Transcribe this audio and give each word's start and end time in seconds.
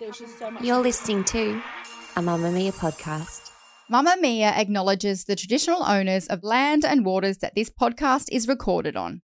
You're 0.00 0.80
listening 0.80 1.22
to 1.24 1.62
a 2.16 2.20
Mamamia 2.20 2.72
podcast. 2.74 3.50
Mamamia 3.92 4.50
acknowledges 4.56 5.24
the 5.24 5.36
traditional 5.36 5.84
owners 5.84 6.26
of 6.26 6.42
land 6.42 6.84
and 6.84 7.04
waters 7.04 7.38
that 7.38 7.54
this 7.54 7.70
podcast 7.70 8.28
is 8.32 8.48
recorded 8.48 8.96
on. 8.96 9.22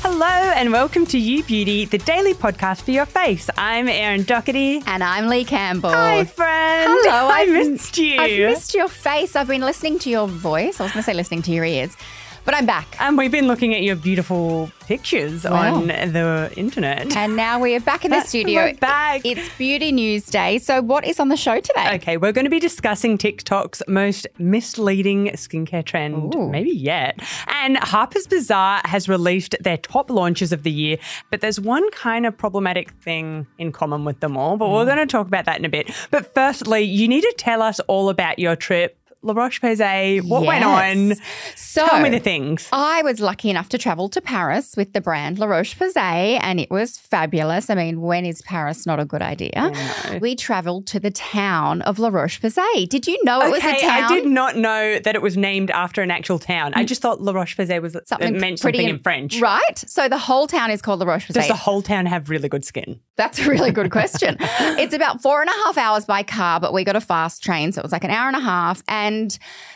Hello 0.00 0.26
and 0.26 0.72
welcome 0.72 1.04
to 1.06 1.18
You 1.18 1.42
Beauty, 1.44 1.84
the 1.84 1.98
daily 1.98 2.32
podcast 2.32 2.82
for 2.82 2.90
your 2.92 3.04
face. 3.06 3.50
I'm 3.58 3.86
Erin 3.88 4.22
Doherty. 4.22 4.82
And 4.86 5.04
I'm 5.04 5.26
Leigh 5.28 5.44
Campbell. 5.44 5.90
Hi, 5.90 6.24
friend. 6.24 6.90
Hello, 6.90 7.28
I 7.30 7.40
I've- 7.40 7.52
missed 7.52 7.98
you. 7.98 8.18
I've 8.18 8.38
missed 8.50 8.74
your 8.74 8.88
face. 8.88 9.36
I've 9.36 9.48
been 9.48 9.60
listening 9.60 9.98
to 10.00 10.10
your 10.10 10.26
voice. 10.26 10.80
I 10.80 10.84
was 10.84 10.92
going 10.92 11.02
to 11.02 11.06
say 11.06 11.14
listening 11.14 11.42
to 11.42 11.50
your 11.52 11.64
ears, 11.66 11.96
but 12.44 12.54
I'm 12.54 12.66
back. 12.66 12.96
and 13.00 13.16
we've 13.16 13.30
been 13.30 13.46
looking 13.46 13.72
at 13.74 13.82
your 13.82 13.94
beautiful 13.96 14.70
pictures 14.86 15.44
Wow. 15.44 15.74
on 15.76 15.86
the 15.86 16.52
internet. 16.56 17.16
And 17.16 17.36
now 17.36 17.58
we 17.60 17.74
are 17.76 17.80
back 17.80 18.04
in 18.04 18.10
the 18.10 18.20
studio. 18.22 18.64
We're 18.64 18.74
back. 18.74 19.22
It's 19.24 19.48
Beauty 19.56 19.92
News 19.92 20.26
Day. 20.26 20.58
So, 20.58 20.82
what 20.82 21.04
is 21.06 21.18
on 21.20 21.28
the 21.28 21.36
show 21.36 21.60
today? 21.60 21.94
Okay, 21.94 22.16
we're 22.16 22.32
going 22.32 22.44
to 22.44 22.50
be 22.50 22.58
discussing 22.58 23.16
TikTok's 23.16 23.82
most 23.88 24.26
misleading 24.38 25.28
skincare 25.34 25.84
trend, 25.84 26.34
Ooh. 26.34 26.48
maybe 26.48 26.70
yet. 26.70 27.20
And 27.46 27.76
Harper's 27.78 28.26
Bazaar 28.26 28.82
has 28.84 29.08
released 29.08 29.54
their 29.60 29.76
top 29.78 30.10
launches 30.10 30.52
of 30.52 30.62
the 30.64 30.70
year, 30.70 30.98
but 31.30 31.40
there's 31.40 31.60
one 31.60 31.88
kind 31.92 32.26
of 32.26 32.36
problematic 32.36 32.90
thing 33.02 33.46
in 33.58 33.72
common 33.72 34.04
with 34.04 34.20
them 34.20 34.36
all. 34.36 34.56
But 34.56 34.66
Mm. 34.66 34.72
we're 34.72 34.84
going 34.86 34.98
to 34.98 35.06
talk 35.06 35.26
about 35.26 35.44
that 35.46 35.58
in 35.58 35.64
a 35.64 35.68
bit. 35.68 35.90
But 36.10 36.34
firstly, 36.34 36.80
you 36.82 37.06
need 37.08 37.22
to 37.22 37.34
tell 37.38 37.62
us 37.62 37.78
all 37.80 38.08
about 38.08 38.38
your 38.38 38.56
trip. 38.56 38.98
La 39.24 39.34
Roche 39.34 39.60
Posay, 39.60 40.20
what 40.20 40.44
went 40.44 40.64
on? 40.64 41.14
So, 41.54 41.86
Tell 41.86 42.02
me 42.02 42.10
the 42.10 42.18
things. 42.18 42.68
I 42.72 43.02
was 43.02 43.20
lucky 43.20 43.48
enough 43.48 43.68
to 43.70 43.78
travel 43.78 44.08
to 44.10 44.20
Paris 44.20 44.74
with 44.76 44.92
the 44.92 45.00
brand 45.00 45.38
La 45.38 45.46
Roche 45.46 45.76
Posay, 45.76 46.38
and 46.42 46.58
it 46.58 46.70
was 46.70 46.98
fabulous. 46.98 47.70
I 47.70 47.74
mean, 47.74 48.00
when 48.00 48.26
is 48.26 48.42
Paris 48.42 48.84
not 48.84 49.00
a 49.00 49.04
good 49.04 49.22
idea? 49.22 49.72
We 50.20 50.34
traveled 50.34 50.86
to 50.88 51.00
the 51.00 51.10
town 51.10 51.82
of 51.82 51.98
La 51.98 52.08
Roche 52.08 52.40
Posay. 52.40 52.88
Did 52.88 53.06
you 53.06 53.18
know 53.24 53.40
it 53.40 53.50
was 53.50 53.62
a 53.62 53.68
Okay, 53.68 53.80
town? 53.80 54.04
I 54.04 54.08
did 54.08 54.26
not 54.26 54.56
know 54.56 54.98
that 54.98 55.14
it 55.14 55.22
was 55.22 55.36
named 55.36 55.70
after 55.70 56.02
an 56.02 56.10
actual 56.10 56.38
town. 56.38 56.72
I 56.74 56.84
mm. 56.84 56.88
just 56.88 57.00
thought 57.00 57.22
La 57.22 57.32
Roche 57.32 57.56
Posay 57.56 57.80
was 57.80 57.94
uh, 57.96 58.00
Something 58.04 58.34
it 58.34 58.40
meant 58.40 58.60
pretty 58.60 58.78
something 58.78 58.88
in- 58.88 58.96
in 58.96 59.02
French. 59.02 59.40
Right. 59.40 59.78
So 59.78 60.08
the 60.08 60.18
whole 60.18 60.46
town 60.46 60.70
is 60.70 60.82
called 60.82 61.00
La 61.00 61.06
Roche 61.06 61.28
Posay. 61.28 61.34
Does 61.34 61.48
the 61.48 61.54
whole 61.54 61.80
town 61.82 62.06
have 62.06 62.28
really 62.28 62.48
good 62.48 62.64
skin? 62.64 63.00
That's 63.16 63.38
a 63.38 63.48
really 63.48 63.70
good 63.70 63.90
question. 63.90 64.36
it's 64.40 64.94
about 64.94 65.22
four 65.22 65.40
and 65.40 65.48
a 65.48 65.52
half 65.64 65.78
hours 65.78 66.04
by 66.04 66.22
car, 66.22 66.58
but 66.60 66.72
we 66.72 66.82
got 66.84 66.96
a 66.96 67.00
fast 67.00 67.42
train. 67.42 67.72
So 67.72 67.80
it 67.80 67.84
was 67.84 67.92
like 67.92 68.04
an 68.04 68.10
hour 68.10 68.26
and 68.26 68.36
a 68.36 68.40
half. 68.40 68.82
And 68.88 69.11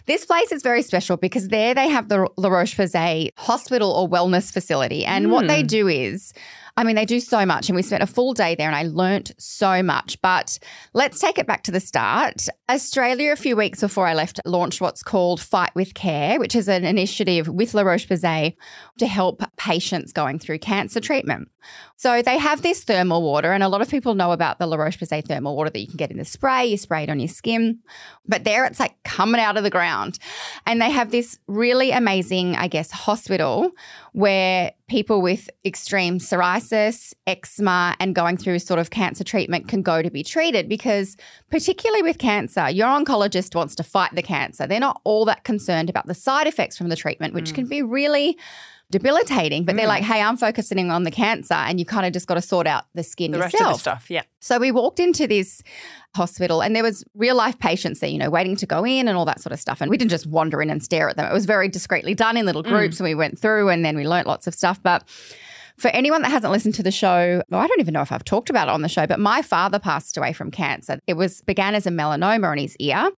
this 0.07 0.25
place 0.25 0.53
is 0.53 0.63
very 0.63 0.83
special 0.83 1.17
because 1.17 1.49
there 1.49 1.75
they 1.75 1.89
have 1.89 2.09
the 2.09 2.29
La 2.37 2.49
Roche 2.49 2.77
Posay 2.77 3.31
hospital 3.37 3.91
or 3.91 4.09
wellness 4.09 4.53
facility. 4.53 5.05
And 5.05 5.31
what 5.31 5.47
they 5.47 5.63
hmm. 5.63 5.67
do 5.67 5.89
is, 5.89 6.33
I 6.77 6.85
mean, 6.85 6.97
they 6.97 7.07
do 7.07 7.21
so 7.21 7.47
much. 7.47 7.69
And 7.69 7.77
we 7.77 7.83
spent 7.83 8.03
a 8.03 8.07
full 8.07 8.35
day 8.35 8.55
there 8.55 8.67
and 8.67 8.77
I 8.77 8.83
learnt 8.83 9.33
so 9.39 9.83
much. 9.83 10.21
But 10.21 10.59
let's 10.93 11.19
take 11.19 11.39
it 11.39 11.47
back 11.47 11.63
to 11.65 11.71
the 11.71 11.81
start. 11.81 12.47
Australia, 12.69 13.33
a 13.33 13.37
few 13.37 13.57
weeks 13.57 13.81
before 13.81 14.07
I 14.07 14.15
left, 14.15 14.41
launched 14.45 14.81
what's 14.81 15.03
called 15.03 15.41
Fight 15.41 15.75
with 15.75 15.95
Care, 15.95 16.39
which 16.39 16.55
is 16.55 16.69
an 16.69 16.85
initiative 16.85 17.49
with 17.49 17.75
La 17.75 17.83
Roche 17.83 18.07
Posay 18.07 18.57
to 18.99 19.07
help 19.07 19.43
patients 19.57 20.13
going 20.13 20.39
through 20.39 20.59
cancer 20.59 21.01
treatment. 21.01 21.49
So 21.97 22.23
they 22.23 22.39
have 22.39 22.63
this 22.63 22.85
thermal 22.85 23.23
water, 23.23 23.53
and 23.53 23.63
a 23.63 23.69
lot 23.69 23.81
of 23.81 23.89
people 23.89 24.15
know 24.15 24.33
about 24.33 24.59
the 24.59 24.67
La 24.67 24.77
Roche 24.77 24.99
Posay 24.99 25.25
thermal 25.25 25.57
water 25.57 25.71
that 25.71 25.79
you 25.79 25.87
can 25.87 25.97
get 25.97 26.11
in 26.11 26.19
the 26.19 26.25
spray. 26.25 26.67
You 26.67 26.77
spray 26.77 27.05
it 27.05 27.11
on 27.11 27.21
your 27.21 27.29
skin, 27.29 27.79
but 28.27 28.45
there 28.45 28.67
it's 28.67 28.79
like 28.79 29.03
coming 29.03 29.41
out 29.41 29.57
of 29.57 29.63
the 29.63 29.71
ground. 29.71 30.19
And 30.67 30.81
they 30.81 30.91
have 30.91 31.11
this 31.11 31.39
really 31.47 31.93
amazing, 31.93 32.57
I 32.57 32.69
guess, 32.69 32.91
hospital 32.91 33.71
where 34.13 34.73
people 34.89 35.21
with 35.21 35.51
extreme 35.65 36.19
psoriasis, 36.19 37.13
eczema, 37.27 37.97
and 37.99 38.15
going 38.15 38.37
through 38.37 38.59
sort 38.61 38.79
of 38.79 38.91
cancer 38.91 39.25
treatment 39.25 39.67
can 39.67 39.83
go 39.83 40.01
to 40.01 40.11
be 40.11 40.23
treated 40.23 40.69
because, 40.69 41.17
particularly 41.51 42.03
with 42.03 42.19
cancer, 42.19 42.71
your 42.71 42.87
oncologist 42.87 43.55
wants 43.55 43.75
to 43.75 43.83
fight 43.83 44.15
the 44.15 44.23
cancer. 44.23 44.67
They're 44.67 44.79
not 44.79 45.01
all 45.05 45.25
that 45.25 45.45
concerned 45.45 45.91
about 45.91 46.07
the 46.07 46.15
side 46.15 46.47
effects 46.47 46.79
from 46.79 46.89
the 46.89 46.97
treatment, 46.97 47.35
which 47.35 47.53
can 47.53 47.67
mm. 47.67 47.71
be 47.71 47.83
really 47.83 48.39
debilitating. 48.91 49.65
But 49.65 49.77
they're 49.77 49.87
mm. 49.87 49.89
like, 49.89 50.05
hey, 50.05 50.23
I'm 50.23 50.37
focusing 50.37 50.91
on 50.91 51.05
the 51.05 51.11
cancer, 51.11 51.55
and 51.55 51.79
you 51.79 51.87
kind 51.87 52.07
of 52.07 52.13
just 52.13 52.27
got 52.27 52.35
to 52.35 52.43
sort 52.43 52.67
out 52.67 52.85
the 52.95 53.03
skin 53.03 53.33
The 53.33 53.39
rest 53.39 53.55
of 53.55 53.61
the 53.61 53.75
stuff, 53.75 54.11
yeah. 54.11 54.23
So 54.41 54.59
we 54.59 54.71
walked 54.71 55.01
into 55.01 55.27
this 55.27 55.63
hospital 56.15 56.63
and 56.63 56.75
there 56.75 56.83
was 56.83 57.05
real 57.15 57.35
life 57.35 57.59
patients 57.59 58.01
there, 58.01 58.09
you 58.09 58.19
know, 58.19 58.31
waiting 58.31 58.57
to 58.57 58.67
go 58.67 58.85
in 58.85 59.09
and 59.09 59.17
all 59.17 59.25
that 59.25 59.41
sort 59.41 59.53
of 59.53 59.61
stuff. 59.61 59.81
And 59.81 59.91
we 59.91 59.97
didn't 59.97 60.13
just 60.13 60.27
wander 60.27 60.63
in 60.63 60.71
and 60.71 60.83
stare 60.83 61.09
at 61.09 61.17
them. 61.17 61.29
It 61.29 61.33
was 61.33 61.47
very 61.47 61.69
discreetly 61.69 62.15
done 62.15 62.37
in 62.37 62.47
little 62.47 62.63
mm. 62.63 62.69
groups 62.69 63.01
and 63.01 63.05
we 63.05 63.15
went 63.15 63.39
through 63.39 63.69
and 63.69 63.85
then 63.85 63.97
we 63.97 64.07
learnt 64.07 64.27
lots 64.27 64.47
of 64.47 64.55
stuff. 64.55 64.81
But 64.83 65.03
for 65.79 65.89
anyone 65.89 66.23
that 66.23 66.31
hasn't 66.31 66.53
listened 66.53 66.75
to 66.77 66.83
the 66.83 66.91
show, 66.91 67.43
well, 67.51 67.61
I 67.61 67.67
don't 67.67 67.81
even 67.81 67.93
know 67.93 68.01
if 68.01 68.11
I've 68.11 68.25
talked 68.25 68.49
about 68.49 68.69
it 68.69 68.71
on 68.71 68.83
the 68.83 68.89
show, 68.89 69.07
but 69.07 69.21
my 69.21 69.43
father 69.43 69.79
passed 69.79 70.17
away 70.17 70.33
from 70.33 70.51
cancer. 70.51 70.99
It 71.07 71.15
was 71.15 71.43
began 71.43 71.75
as 71.75 71.87
a 71.87 71.91
melanoma 71.91 72.51
on 72.51 72.59
his 72.59 72.77
ear, 72.79 73.11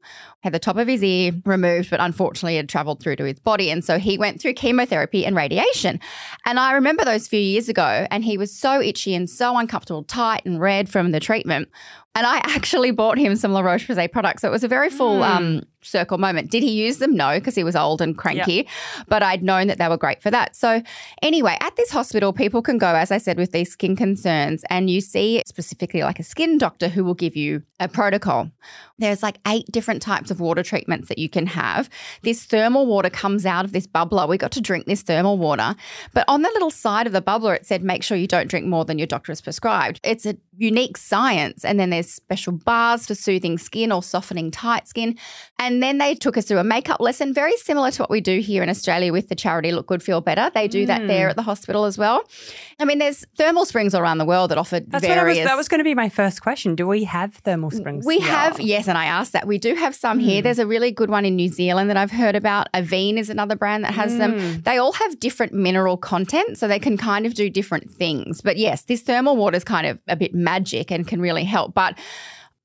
had 0.42 0.54
the 0.54 0.60
top 0.60 0.78
of 0.78 0.88
his 0.88 1.04
ear 1.04 1.34
removed, 1.46 1.92
but 1.92 2.00
unfortunately 2.00 2.56
had 2.56 2.68
traveled 2.68 3.00
through 3.00 3.18
to 3.18 3.26
his 3.26 3.40
body. 3.40 3.70
And 3.70 3.86
so 3.86 4.00
he 4.00 4.18
went 4.18 4.42
through 4.42 4.54
chemotherapy 4.54 5.26
and 5.26 5.36
radiation. 5.36 6.00
And 6.46 6.60
I 6.60 6.74
remember 6.74 7.06
those 7.06 7.28
few 7.28 7.40
years 7.40 7.70
ago, 7.70 8.08
and 8.10 8.24
he 8.24 8.38
was 8.38 8.52
so 8.52 8.82
itchy 8.82 9.14
and 9.14 9.30
so 9.30 9.56
uncomfortable, 9.58 10.04
tight 10.04 10.46
and 10.46 10.60
red 10.60 10.90
from 10.90 11.12
the 11.12 11.20
treatment. 11.20 11.70
And 12.18 12.26
I 12.26 12.38
actually 12.38 12.90
bought 12.90 13.20
him 13.20 13.36
some 13.36 13.54
La 13.54 13.60
Roche 13.60 13.88
Posay 13.88 14.12
products. 14.12 14.42
So 14.42 14.48
it 14.48 14.52
was 14.52 14.64
a 14.64 14.68
very 14.68 14.90
full 14.90 15.22
um, 15.22 15.62
circle 15.84 16.18
moment. 16.18 16.50
Did 16.50 16.64
he 16.64 16.72
use 16.72 16.98
them? 16.98 17.16
No, 17.16 17.36
because 17.36 17.54
he 17.54 17.64
was 17.64 17.76
old 17.76 18.02
and 18.02 18.18
cranky. 18.18 18.68
But 19.08 19.22
I'd 19.22 19.44
known 19.44 19.68
that 19.68 19.78
they 19.78 19.88
were 19.88 19.98
great 19.98 20.20
for 20.20 20.32
that. 20.32 20.56
So 20.56 20.82
anyway, 21.22 21.58
at 21.62 21.76
this 21.76 21.92
hospital, 21.92 22.34
people 22.34 22.64
can 22.64 22.80
go, 22.80 22.88
as 22.88 23.12
I 23.12 23.20
said, 23.20 23.38
with 23.38 23.52
these 23.52 23.72
skin 23.72 23.96
concerns, 23.96 24.64
and 24.72 24.90
you 24.90 25.00
see 25.00 25.44
specifically 25.46 26.02
like 26.02 26.20
a 26.20 26.24
skin 26.24 26.58
doctor 26.58 26.90
who 26.90 27.04
will 27.04 27.14
give 27.14 27.36
you 27.36 27.62
a 27.80 27.88
protocol. 27.88 28.50
There's 28.98 29.22
like 29.22 29.38
eight 29.46 29.68
different 29.72 30.02
types 30.02 30.32
of 30.32 30.40
water 30.40 30.64
treatments 30.64 31.10
that 31.10 31.20
you 31.20 31.30
can 31.30 31.46
have. 31.46 31.88
This 32.24 32.46
thermal 32.46 32.88
water 32.88 33.12
comes 33.12 33.46
out 33.46 33.64
of 33.64 33.72
this 33.72 33.86
bubbler. 33.86 34.28
We 34.28 34.40
got 34.40 34.52
to 34.54 34.62
drink 34.62 34.88
this 34.88 35.04
thermal 35.04 35.38
water. 35.38 35.76
But 36.16 36.26
on 36.28 36.42
the 36.42 36.50
little 36.50 36.72
side 36.72 37.06
of 37.06 37.14
the 37.14 37.22
bubbler, 37.22 37.56
it 37.56 37.68
said, 37.68 37.84
make 37.84 38.02
sure 38.02 38.18
you 38.18 38.26
don't 38.26 38.50
drink 38.50 38.66
more 38.66 38.86
than 38.86 38.98
your 38.98 39.06
doctor 39.06 39.32
has 39.32 39.40
prescribed. 39.40 40.00
It's 40.04 40.26
a 40.26 40.36
unique 40.58 40.98
science. 40.98 41.64
And 41.64 41.80
then 41.80 41.90
there's 41.90 42.10
special 42.12 42.54
bars 42.54 43.08
for 43.08 43.16
soothing 43.16 43.58
skin 43.58 43.92
or 43.92 44.02
softening 44.04 44.52
tight 44.52 44.88
skin. 44.88 45.18
And 45.60 45.82
then 45.84 45.98
they 45.98 46.16
took 46.16 46.38
us 46.38 46.46
through 46.46 46.58
a 46.60 46.64
makeup 46.64 47.00
lesson, 47.00 47.34
very 47.34 47.56
similar 47.58 47.92
to 47.92 48.02
what 48.02 48.10
we 48.10 48.22
do 48.22 48.40
here 48.40 48.64
in 48.64 48.70
Australia 48.70 49.12
with 49.12 49.30
the 49.30 49.36
charity 49.36 49.72
Look 49.72 49.88
Good, 49.88 50.02
Feel 50.04 50.22
Better. 50.22 50.52
They 50.54 50.68
do 50.68 50.86
that 50.86 51.08
there 51.08 51.30
at 51.30 51.36
the 51.36 51.42
hospital 51.44 51.86
as 51.86 51.98
well. 51.98 52.22
I 52.80 52.86
mean, 52.86 52.98
there's 53.00 53.26
thermal 53.38 53.66
springs 53.66 53.94
all 53.94 54.02
around 54.02 54.18
the 54.18 54.26
world 54.26 54.52
that 54.52 54.58
offer 54.58 54.80
That's 54.80 55.04
what 55.04 55.10
was, 55.10 55.24
various. 55.24 55.46
that 55.48 55.58
was 55.58 55.68
going 55.68 55.80
to 55.80 55.84
be 55.84 55.96
my 55.96 56.10
first 56.10 56.42
question. 56.42 56.76
Do 56.76 56.88
we 56.88 57.04
have 57.06 57.34
thermal 57.36 57.72
springs? 57.72 58.06
We 58.06 58.20
here? 58.20 58.30
have, 58.32 58.60
yes, 58.60 58.88
and 58.88 58.98
I 58.98 59.06
asked 59.06 59.34
that. 59.34 59.48
We 59.48 59.58
do 59.58 59.76
have 59.76 59.96
some 59.96 60.20
Hmm. 60.20 60.26
here. 60.26 60.42
There's 60.42 60.60
a 60.60 60.68
really 60.68 60.92
good 60.92 61.10
one 61.10 61.26
in 61.26 61.36
New 61.36 61.50
Zealand 61.50 61.90
that 61.90 61.98
I've 61.98 62.12
heard 62.12 62.36
about. 62.36 62.68
Avene 62.74 63.18
is 63.18 63.30
another 63.30 63.56
brand 63.56 63.84
that 63.84 63.94
has 63.94 64.14
Hmm. 64.14 64.20
them. 64.20 64.62
They 64.64 64.78
all 64.78 64.94
have 64.94 65.20
different 65.20 65.54
mineral 65.54 65.98
content, 65.98 66.58
so 66.58 66.68
they 66.68 66.80
can 66.80 66.98
kind 66.98 67.26
of 67.26 67.34
do 67.34 67.50
different 67.50 67.90
things. 67.92 68.42
But 68.42 68.58
yes, 68.58 68.84
this 68.84 69.02
thermal 69.02 69.36
water 69.36 69.58
is 69.58 69.64
kind 69.64 69.86
of 69.88 70.00
a 70.08 70.16
bit 70.16 70.34
magic 70.48 70.92
and 70.92 71.06
can 71.06 71.20
really 71.20 71.44
help. 71.44 71.74
But 71.74 71.98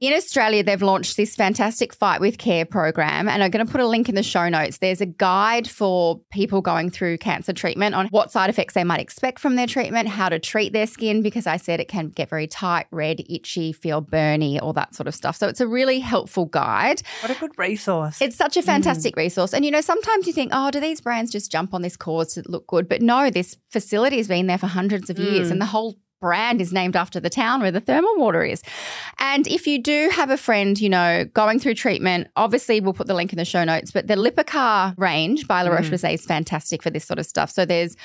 in 0.02 0.12
Australia, 0.14 0.64
they've 0.64 0.82
launched 0.82 1.16
this 1.16 1.36
fantastic 1.36 1.94
Fight 1.94 2.20
with 2.20 2.36
Care 2.36 2.64
program, 2.64 3.28
and 3.28 3.40
I'm 3.40 3.52
going 3.52 3.64
to 3.64 3.70
put 3.70 3.80
a 3.80 3.86
link 3.86 4.08
in 4.08 4.16
the 4.16 4.22
show 4.24 4.48
notes. 4.48 4.78
There's 4.78 5.00
a 5.00 5.06
guide 5.06 5.70
for 5.70 6.20
people 6.32 6.60
going 6.60 6.90
through 6.90 7.18
cancer 7.18 7.52
treatment 7.52 7.94
on 7.94 8.08
what 8.08 8.32
side 8.32 8.50
effects 8.50 8.74
they 8.74 8.82
might 8.82 8.98
expect 8.98 9.38
from 9.38 9.54
their 9.54 9.68
treatment, 9.68 10.08
how 10.08 10.28
to 10.28 10.40
treat 10.40 10.72
their 10.72 10.88
skin, 10.88 11.22
because 11.22 11.46
I 11.46 11.56
said 11.56 11.78
it 11.78 11.86
can 11.86 12.08
get 12.08 12.28
very 12.30 12.48
tight, 12.48 12.86
red, 12.90 13.20
itchy, 13.30 13.72
feel 13.72 14.02
burny, 14.02 14.60
all 14.60 14.72
that 14.72 14.92
sort 14.92 15.06
of 15.06 15.14
stuff. 15.14 15.36
So 15.36 15.46
it's 15.46 15.60
a 15.60 15.68
really 15.68 16.00
helpful 16.00 16.46
guide. 16.46 17.02
What 17.20 17.30
a 17.30 17.38
good 17.38 17.56
resource. 17.56 18.20
It's 18.20 18.34
such 18.34 18.56
a 18.56 18.60
mm. 18.60 18.64
fantastic 18.64 19.14
resource. 19.14 19.54
And 19.54 19.64
you 19.64 19.70
know, 19.70 19.80
sometimes 19.80 20.26
you 20.26 20.32
think, 20.32 20.50
oh, 20.52 20.72
do 20.72 20.80
these 20.80 21.00
brands 21.00 21.30
just 21.30 21.52
jump 21.52 21.72
on 21.74 21.82
this 21.82 21.96
cause 21.96 22.34
to 22.34 22.42
look 22.48 22.66
good? 22.66 22.88
But 22.88 23.02
no, 23.02 23.30
this 23.30 23.56
facility 23.70 24.16
has 24.16 24.26
been 24.26 24.48
there 24.48 24.58
for 24.58 24.66
hundreds 24.66 25.10
of 25.10 25.20
years 25.20 25.46
mm. 25.46 25.52
and 25.52 25.60
the 25.60 25.66
whole 25.66 25.94
brand 26.22 26.60
is 26.60 26.72
named 26.72 26.96
after 26.96 27.20
the 27.20 27.28
town 27.28 27.60
where 27.60 27.72
the 27.72 27.80
thermal 27.80 28.14
water 28.16 28.42
is. 28.42 28.62
And 29.18 29.46
if 29.48 29.66
you 29.66 29.82
do 29.82 30.08
have 30.14 30.30
a 30.30 30.38
friend, 30.38 30.80
you 30.80 30.88
know, 30.88 31.26
going 31.34 31.58
through 31.58 31.74
treatment, 31.74 32.28
obviously 32.36 32.80
we'll 32.80 32.94
put 32.94 33.08
the 33.08 33.14
link 33.14 33.32
in 33.32 33.36
the 33.36 33.44
show 33.44 33.64
notes, 33.64 33.90
but 33.90 34.06
the 34.06 34.14
Lipikar 34.14 34.94
range 34.96 35.46
by 35.46 35.62
La 35.62 35.70
mm. 35.70 35.76
Roche-Posay 35.76 36.14
is 36.14 36.24
fantastic 36.24 36.82
for 36.82 36.90
this 36.90 37.04
sort 37.04 37.18
of 37.18 37.26
stuff. 37.26 37.50
So 37.50 37.64
there's 37.64 37.96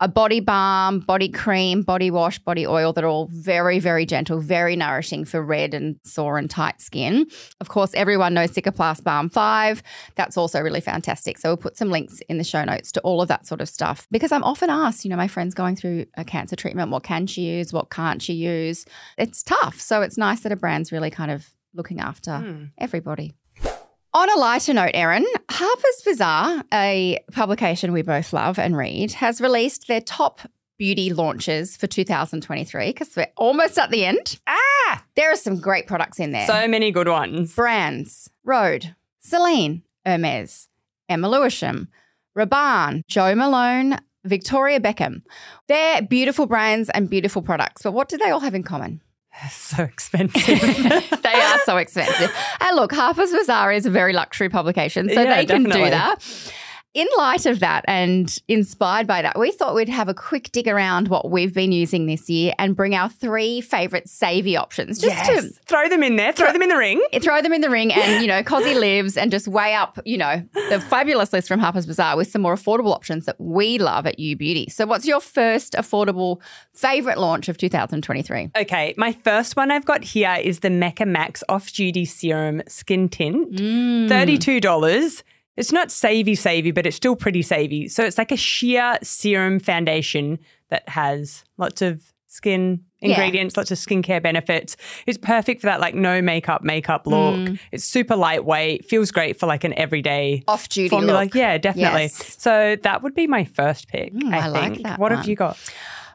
a 0.00 0.08
body 0.08 0.40
balm, 0.40 1.00
body 1.00 1.28
cream, 1.28 1.82
body 1.82 2.10
wash, 2.10 2.38
body 2.38 2.66
oil 2.66 2.92
that 2.92 3.04
are 3.04 3.08
all 3.08 3.28
very, 3.32 3.78
very 3.78 4.06
gentle, 4.06 4.38
very 4.38 4.76
nourishing 4.76 5.24
for 5.24 5.42
red 5.42 5.74
and 5.74 5.98
sore 6.04 6.38
and 6.38 6.48
tight 6.48 6.80
skin. 6.80 7.26
Of 7.60 7.68
course, 7.68 7.92
everyone 7.94 8.34
knows 8.34 8.52
Cicaplast 8.52 9.02
Balm 9.02 9.30
5. 9.30 9.82
That's 10.14 10.36
also 10.36 10.60
really 10.60 10.80
fantastic. 10.80 11.38
So 11.38 11.50
we'll 11.50 11.56
put 11.56 11.76
some 11.76 11.90
links 11.90 12.20
in 12.28 12.38
the 12.38 12.44
show 12.44 12.64
notes 12.64 12.92
to 12.92 13.00
all 13.00 13.20
of 13.20 13.28
that 13.28 13.46
sort 13.46 13.60
of 13.60 13.68
stuff 13.68 14.06
because 14.10 14.30
I'm 14.30 14.44
often 14.44 14.70
asked, 14.70 15.04
you 15.04 15.10
know, 15.10 15.16
my 15.16 15.28
friend's 15.28 15.54
going 15.54 15.74
through 15.74 16.06
a 16.16 16.24
cancer 16.24 16.54
treatment, 16.54 16.90
what 16.90 17.02
can 17.02 17.26
she 17.26 17.42
use? 17.42 17.63
What 17.72 17.90
can't 17.90 18.20
she 18.22 18.32
use? 18.34 18.84
It's 19.18 19.42
tough. 19.42 19.80
So 19.80 20.02
it's 20.02 20.16
nice 20.18 20.40
that 20.40 20.52
a 20.52 20.56
brand's 20.56 20.92
really 20.92 21.10
kind 21.10 21.30
of 21.30 21.48
looking 21.74 22.00
after 22.00 22.68
everybody. 22.78 23.34
On 24.12 24.30
a 24.30 24.36
lighter 24.38 24.72
note, 24.72 24.92
Erin, 24.94 25.26
Harper's 25.50 26.02
Bazaar, 26.04 26.62
a 26.72 27.18
publication 27.32 27.92
we 27.92 28.02
both 28.02 28.32
love 28.32 28.60
and 28.60 28.76
read, 28.76 29.10
has 29.14 29.40
released 29.40 29.88
their 29.88 30.00
top 30.00 30.40
beauty 30.78 31.12
launches 31.12 31.76
for 31.76 31.86
2023 31.88 32.86
because 32.90 33.14
we're 33.16 33.26
almost 33.36 33.76
at 33.78 33.90
the 33.90 34.04
end. 34.04 34.38
Ah, 34.46 35.04
There 35.16 35.32
are 35.32 35.36
some 35.36 35.58
great 35.58 35.86
products 35.88 36.20
in 36.20 36.30
there. 36.30 36.46
so 36.46 36.68
many 36.68 36.92
good 36.92 37.08
ones. 37.08 37.54
Brands 37.56 38.30
Rhode, 38.44 38.94
Celine, 39.18 39.82
Hermes, 40.06 40.68
Emma 41.08 41.28
Lewisham, 41.28 41.88
Rabanne, 42.36 43.02
Jo 43.08 43.34
Malone, 43.34 43.98
Victoria 44.24 44.80
Beckham. 44.80 45.22
They're 45.68 46.02
beautiful 46.02 46.46
brands 46.46 46.90
and 46.90 47.08
beautiful 47.10 47.42
products, 47.42 47.82
but 47.82 47.92
what 47.92 48.08
do 48.08 48.16
they 48.18 48.30
all 48.30 48.40
have 48.40 48.54
in 48.54 48.62
common? 48.62 49.00
So 49.50 49.82
expensive. 49.82 50.44
they 51.22 51.34
are 51.34 51.58
so 51.64 51.76
expensive. 51.76 52.32
And 52.60 52.76
look, 52.76 52.92
Harper's 52.92 53.32
Bazaar 53.32 53.72
is 53.72 53.84
a 53.84 53.90
very 53.90 54.12
luxury 54.12 54.48
publication, 54.48 55.08
so 55.08 55.22
Yeah, 55.22 55.34
they 55.36 55.44
can 55.46 55.64
definitely. 55.64 55.84
do 55.86 55.90
that. 55.90 56.52
In 56.94 57.08
light 57.16 57.44
of 57.44 57.58
that 57.58 57.84
and 57.88 58.38
inspired 58.46 59.08
by 59.08 59.20
that, 59.20 59.36
we 59.36 59.50
thought 59.50 59.74
we'd 59.74 59.88
have 59.88 60.08
a 60.08 60.14
quick 60.14 60.52
dig 60.52 60.68
around 60.68 61.08
what 61.08 61.28
we've 61.28 61.52
been 61.52 61.72
using 61.72 62.06
this 62.06 62.30
year 62.30 62.54
and 62.56 62.76
bring 62.76 62.94
our 62.94 63.08
three 63.08 63.60
favorite 63.60 64.08
savvy 64.08 64.56
options 64.56 65.00
just 65.00 65.16
yes. 65.16 65.58
Throw 65.66 65.88
them 65.88 66.04
in 66.04 66.14
there. 66.14 66.32
Throw 66.32 66.52
them 66.52 66.62
in 66.62 66.68
the 66.68 66.76
ring. 66.76 67.04
throw 67.20 67.42
them 67.42 67.52
in 67.52 67.62
the 67.62 67.68
ring 67.68 67.92
and, 67.92 68.22
you 68.22 68.28
know, 68.28 68.44
Cosy 68.44 68.76
lives 68.76 69.16
and 69.16 69.32
just 69.32 69.48
weigh 69.48 69.74
up, 69.74 69.98
you 70.04 70.16
know, 70.16 70.40
the 70.70 70.80
fabulous 70.88 71.32
list 71.32 71.48
from 71.48 71.58
Harper's 71.58 71.84
Bazaar 71.84 72.16
with 72.16 72.30
some 72.30 72.42
more 72.42 72.54
affordable 72.54 72.94
options 72.94 73.26
that 73.26 73.40
we 73.40 73.78
love 73.78 74.06
at 74.06 74.20
You 74.20 74.36
Beauty. 74.36 74.70
So, 74.70 74.86
what's 74.86 75.04
your 75.04 75.20
first 75.20 75.72
affordable 75.72 76.40
favorite 76.74 77.18
launch 77.18 77.48
of 77.48 77.58
2023? 77.58 78.52
Okay, 78.56 78.94
my 78.96 79.10
first 79.10 79.56
one 79.56 79.72
I've 79.72 79.84
got 79.84 80.04
here 80.04 80.36
is 80.40 80.60
the 80.60 80.70
Mecca 80.70 81.06
Max 81.06 81.42
Off 81.48 81.72
Duty 81.72 82.04
Serum 82.04 82.62
Skin 82.68 83.08
Tint. 83.08 83.50
Mm. 83.56 84.08
$32. 84.08 85.22
It's 85.56 85.72
not 85.72 85.90
savvy, 85.90 86.34
savvy, 86.34 86.70
but 86.72 86.86
it's 86.86 86.96
still 86.96 87.16
pretty 87.16 87.42
savvy. 87.42 87.88
So 87.88 88.04
it's 88.04 88.18
like 88.18 88.32
a 88.32 88.36
sheer 88.36 88.98
serum 89.02 89.60
foundation 89.60 90.38
that 90.70 90.88
has 90.88 91.44
lots 91.58 91.80
of 91.82 92.02
skin 92.26 92.80
Yeah. 93.00 93.10
ingredients, 93.10 93.56
lots 93.56 93.70
of 93.70 93.78
skincare 93.78 94.20
benefits. 94.20 94.76
It's 95.06 95.18
perfect 95.18 95.60
for 95.60 95.66
that 95.66 95.78
like 95.80 95.94
no 95.94 96.20
makeup 96.20 96.64
makeup 96.64 97.06
look. 97.06 97.36
Mm. 97.36 97.58
It's 97.70 97.84
super 97.84 98.16
lightweight, 98.16 98.86
feels 98.86 99.12
great 99.12 99.38
for 99.38 99.46
like 99.46 99.62
an 99.62 99.72
everyday 99.74 100.42
Off 100.48 100.68
duty 100.68 100.88
formula. 100.88 101.22
look. 101.24 101.34
Yeah, 101.34 101.58
definitely. 101.58 102.02
Yes. 102.02 102.36
So 102.42 102.76
that 102.82 103.02
would 103.02 103.14
be 103.14 103.28
my 103.28 103.44
first 103.44 103.86
pick. 103.88 104.12
Mm, 104.12 104.32
I, 104.34 104.38
I 104.38 104.46
like 104.48 104.72
think. 104.72 104.82
that 104.86 104.98
What 104.98 105.12
have 105.12 105.28
you 105.28 105.36
got? 105.36 105.56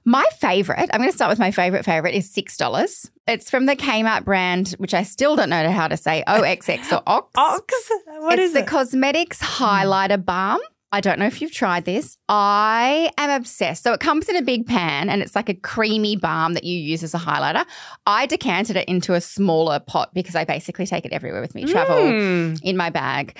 My 0.05 0.25
favorite, 0.39 0.89
I'm 0.93 0.99
going 0.99 1.09
to 1.11 1.15
start 1.15 1.29
with 1.29 1.39
my 1.39 1.51
favorite 1.51 1.85
favorite 1.85 2.15
is 2.15 2.31
$6. 2.33 3.09
It's 3.27 3.49
from 3.49 3.65
the 3.65 3.75
Kmart 3.75 4.23
brand, 4.25 4.69
which 4.77 4.93
I 4.93 5.03
still 5.03 5.35
don't 5.35 5.49
know 5.49 5.69
how 5.71 5.87
to 5.87 5.97
say, 5.97 6.23
OXX 6.27 6.91
or 6.91 7.03
OX. 7.05 7.29
Ox? 7.37 7.73
What 8.19 8.39
it's 8.39 8.47
is 8.49 8.53
the 8.53 8.59
it? 8.61 8.67
Cosmetics 8.67 9.39
Highlighter 9.39 10.23
Balm. 10.23 10.59
I 10.91 11.01
don't 11.01 11.19
know 11.19 11.27
if 11.27 11.39
you've 11.39 11.51
tried 11.51 11.85
this. 11.85 12.17
I 12.27 13.11
am 13.19 13.29
obsessed. 13.29 13.83
So 13.83 13.93
it 13.93 13.99
comes 13.99 14.27
in 14.27 14.35
a 14.35 14.41
big 14.41 14.65
pan 14.65 15.07
and 15.09 15.21
it's 15.21 15.35
like 15.35 15.47
a 15.47 15.53
creamy 15.53 16.15
balm 16.15 16.55
that 16.55 16.63
you 16.63 16.79
use 16.79 17.03
as 17.03 17.13
a 17.13 17.19
highlighter. 17.19 17.63
I 18.07 18.25
decanted 18.25 18.75
it 18.75 18.87
into 18.87 19.13
a 19.13 19.21
smaller 19.21 19.79
pot 19.79 20.11
because 20.15 20.35
I 20.35 20.45
basically 20.45 20.87
take 20.87 21.05
it 21.05 21.13
everywhere 21.13 21.41
with 21.41 21.53
me, 21.53 21.65
travel 21.65 21.95
Mm. 21.97 22.59
in 22.63 22.75
my 22.75 22.89
bag. 22.89 23.37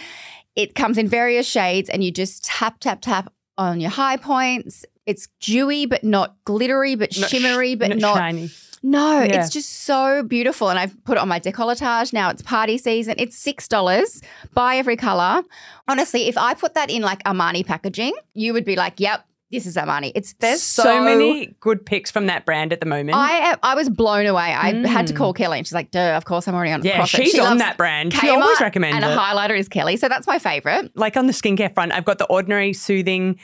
It 0.56 0.76
comes 0.76 1.00
in 1.00 1.08
various 1.08 1.48
shades 1.48 1.90
and 1.90 2.04
you 2.04 2.12
just 2.12 2.44
tap, 2.44 2.80
tap, 2.82 3.02
tap 3.02 3.34
on 3.58 3.80
your 3.80 3.90
high 3.90 4.18
points. 4.18 4.86
It's 5.10 5.28
dewy 5.40 5.86
but 5.86 6.04
not 6.04 6.36
glittery, 6.46 6.96
but 6.96 7.10
Not 7.18 7.30
sh- 7.30 7.32
shimmery 7.32 7.76
but 7.76 7.98
not 7.98 8.18
shiny. 8.18 8.50
no, 8.84 9.22
Yeah. 9.22 9.42
it's 9.42 9.50
just 9.52 9.84
so 9.84 10.24
beautiful. 10.24 10.70
And 10.70 10.78
I've 10.80 10.96
put 11.04 11.18
it 11.18 11.22
on 11.22 11.28
my 11.28 11.40
decolletage. 11.40 12.14
Now 12.14 12.30
it's 12.30 12.42
party 12.42 12.78
season. 12.78 13.16
It's 13.18 13.36
$6. 13.38 14.22
Buy 14.54 14.76
every 14.78 14.96
color. 14.96 15.42
Honestly, 15.88 16.28
if 16.28 16.38
I 16.38 16.54
put 16.54 16.74
that 16.76 16.90
in 16.90 17.02
like 17.02 17.24
Armani 17.24 17.66
packaging, 17.66 18.14
you 18.34 18.54
would 18.54 18.66
be 18.66 18.76
like, 18.76 19.00
yep, 19.00 19.26
this 19.52 19.66
is 19.66 19.76
Armani. 19.78 20.12
It's 20.14 20.34
There's 20.40 20.62
so, 20.62 21.02
many 21.04 21.56
good 21.60 21.84
picks 21.84 22.12
from 22.12 22.28
that 22.28 22.46
brand 22.46 22.72
at 22.72 22.80
the 22.82 22.86
moment. 22.86 23.18
I 23.18 23.56
I 23.64 23.74
was 23.74 23.90
blown 23.90 24.28
away. 24.28 24.54
I 24.54 24.88
had 24.88 25.08
to 25.08 25.14
call 25.14 25.34
Kelly 25.34 25.58
and 25.58 25.66
she's 25.66 25.74
like, 25.74 25.90
duh, 25.90 26.16
of 26.16 26.26
course 26.26 26.48
I'm 26.48 26.54
already 26.54 26.72
on 26.72 26.82
Mm. 26.82 26.86
yeah, 26.86 26.96
Profit. 26.98 27.22
she's 27.24 27.32
She 27.32 27.40
on 27.40 27.58
that 27.58 27.76
brand. 27.76 28.14
She 28.14 28.20
Kmart, 28.28 28.42
always 28.44 28.62
recommends 28.62 28.96
And 28.96 29.04
it. 29.04 29.12
a 29.12 29.20
highlighter 29.20 29.58
is 29.58 29.68
Kelly. 29.68 29.98
So 29.98 30.08
that's 30.08 30.28
my 30.28 30.38
favorite. 30.38 30.92
like 30.96 31.18
on 31.18 31.26
the 31.26 31.34
skincare 31.34 31.74
front, 31.74 31.94
I've 31.94 32.06
got 32.06 32.20
the 32.20 32.26
Ordinary 32.28 32.74
Soothing 32.74 33.40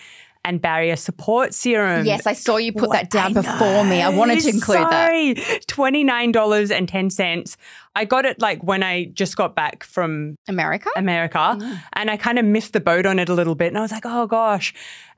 and 0.45 0.61
Barrier 0.61 0.95
Support 0.95 1.53
Serum. 1.53 2.05
Yes, 2.05 2.25
I 2.25 2.33
saw 2.33 2.57
you 2.57 2.71
put 2.71 2.91
that 2.91 3.09
down 3.09 3.35
I 3.37 3.41
before 3.41 3.83
me. 3.83 4.01
I 4.01 4.09
wanted 4.09 4.39
to 4.41 4.51
know, 4.51 4.55
include 4.55 4.77
that. 4.77 4.91
sorry. 4.91 5.35
$29.10. 5.67 7.57
I 7.95 8.05
got 8.05 8.25
it 8.25 8.39
like 8.39 8.63
when 8.63 8.83
I 8.83 9.05
just 9.05 9.35
got 9.37 9.55
back 9.55 9.83
from 9.83 10.37
America? 10.47 10.89
America 10.95 11.57
Mm. 11.59 11.81
and 11.93 12.11
I 12.11 12.17
kind 12.17 12.37
of 12.39 12.45
missed 12.45 12.73
the 12.73 12.79
boat 12.79 13.05
on 13.05 13.19
it 13.19 13.29
a 13.29 13.33
little 13.33 13.55
bit. 13.55 13.67
And 13.69 13.77
I 13.77 13.81
was 13.81 13.91
like, 13.91 14.05
oh 14.05 14.27
gosh. 14.27 14.73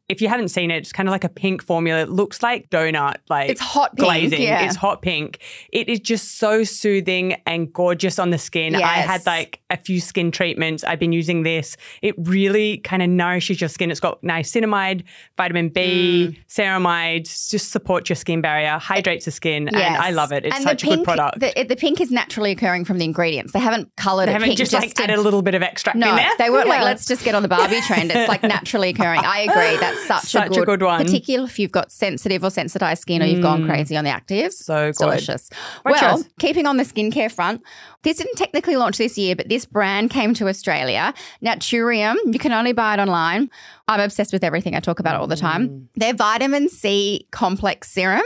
If 0.10 0.22
you 0.22 0.30
haven't 0.30 0.48
seen 0.48 0.72
it, 0.72 0.78
it's 0.78 0.94
kind 0.94 1.10
of 1.10 1.12
like 1.12 1.26
a 1.26 1.30
pink 1.30 1.62
formula. 1.62 2.00
It 2.02 2.10
looks 2.10 2.42
like 2.42 2.70
donut, 2.70 3.18
like 3.30 3.50
It's 3.50 3.60
hot 3.60 3.96
pink, 3.98 4.06
glazing. 4.06 4.42
yeah. 4.42 4.62
It's 4.66 4.78
hot 4.78 5.02
pink. 5.02 5.40
It 5.74 5.90
is 5.90 6.00
just 6.00 6.38
so 6.38 6.64
soothing 6.64 7.34
and 7.46 7.72
gorgeous 7.74 8.18
on 8.18 8.30
the 8.30 8.38
skin. 8.38 8.74
I 8.76 9.00
had 9.00 9.26
like 9.26 9.60
a 9.70 9.76
few 9.76 10.00
skin 10.00 10.32
treatments. 10.32 10.86
I've 10.86 11.00
been 11.00 11.12
using 11.12 11.44
this. 11.44 11.76
It 12.02 12.16
really 12.18 12.78
kind 12.78 13.02
of 13.04 13.10
nourishes 13.10 13.60
your 13.60 13.68
skin. 13.68 13.92
It's 13.92 14.00
got 14.00 14.22
niacinamide, 14.22 15.04
vitamin 15.36 15.68
B, 15.70 16.30
Mm. 16.30 16.38
ceramides, 16.48 17.50
just 17.50 17.72
supports 17.72 18.10
your 18.10 18.16
skin 18.16 18.40
barrier, 18.42 18.78
hydrates 18.78 19.26
the 19.26 19.32
skin, 19.32 19.68
and 19.68 19.76
I 19.78 20.12
love 20.12 20.32
it. 20.32 20.46
It's 20.46 20.56
And 20.56 20.64
such 20.64 20.82
the 20.84 20.88
a 20.88 20.90
good 20.92 20.96
pink- 21.00 21.06
product. 21.06 21.40
The, 21.42 21.66
the 21.68 21.76
pink 21.76 22.00
is 22.00 22.12
naturally 22.12 22.52
occurring 22.52 22.86
from 22.86 22.98
the 22.98 23.06
ingredients. 23.06 23.52
They 23.54 23.60
haven't 23.60 23.94
coloured 23.98 24.28
they 24.28 24.32
it 24.32 24.34
haven't 24.34 24.48
pink 24.50 24.58
just, 24.58 24.74
like 24.74 24.94
to- 24.94 25.04
added 25.04 25.18
a 25.20 25.22
little 25.22 25.42
bit 25.42 25.54
of 25.56 25.62
extract 25.64 25.98
No, 25.98 26.10
in 26.12 26.16
there. 26.16 26.32
they 26.38 26.50
weren't 26.50 26.70
like, 26.70 26.84
let's 26.84 27.06
just 27.06 27.24
get 27.26 27.36
on 27.36 27.42
the 27.42 27.50
Barbie 27.50 27.82
trend. 27.82 28.12
It's 28.12 28.30
like 28.30 28.44
naturally 28.58 28.90
occurring. 28.90 29.20
I 29.24 29.40
agree. 29.42 29.78
That's 29.78 29.97
such, 30.06 30.24
Such 30.26 30.58
a 30.58 30.62
good 30.66 30.82
one. 30.82 31.04
Particularly 31.04 31.50
if 31.50 31.58
you've 31.60 31.72
got 31.72 31.92
sensitive 31.92 32.44
or 32.44 32.50
sensitized 32.50 33.02
skin 33.02 33.22
or 33.22 33.26
you've 33.26 33.42
gone 33.42 33.66
crazy 33.66 33.96
on 33.98 34.04
the 34.04 34.10
actives. 34.12 34.54
So 34.54 34.88
good. 34.92 34.98
delicious. 34.98 35.50
What 35.84 36.02
well, 36.02 36.24
keeping 36.40 36.66
on 36.66 36.78
the 36.78 36.84
skincare 36.84 37.32
front, 37.32 37.62
this 38.04 38.18
didn't 38.18 38.36
technically 38.36 38.76
launch 38.76 38.98
this 38.98 39.18
year, 39.18 39.36
but 39.36 39.50
this 39.50 39.66
brand 39.66 40.10
came 40.12 40.34
to 40.36 40.48
Australia. 40.48 41.14
Naturium, 41.44 42.16
you 42.32 42.40
can 42.40 42.52
only 42.54 42.74
buy 42.74 42.94
it 42.94 43.00
online. 43.00 43.50
I'm 43.88 44.00
obsessed 44.00 44.34
with 44.34 44.44
everything. 44.44 44.76
I 44.76 44.80
talk 44.80 45.00
about 45.00 45.16
it 45.16 45.22
all 45.22 45.28
the 45.28 45.36
Mm. 45.36 45.40
time. 45.42 45.90
Their 45.96 46.14
vitamin 46.14 46.70
C 46.70 47.28
complex 47.32 47.92
serum 47.92 48.24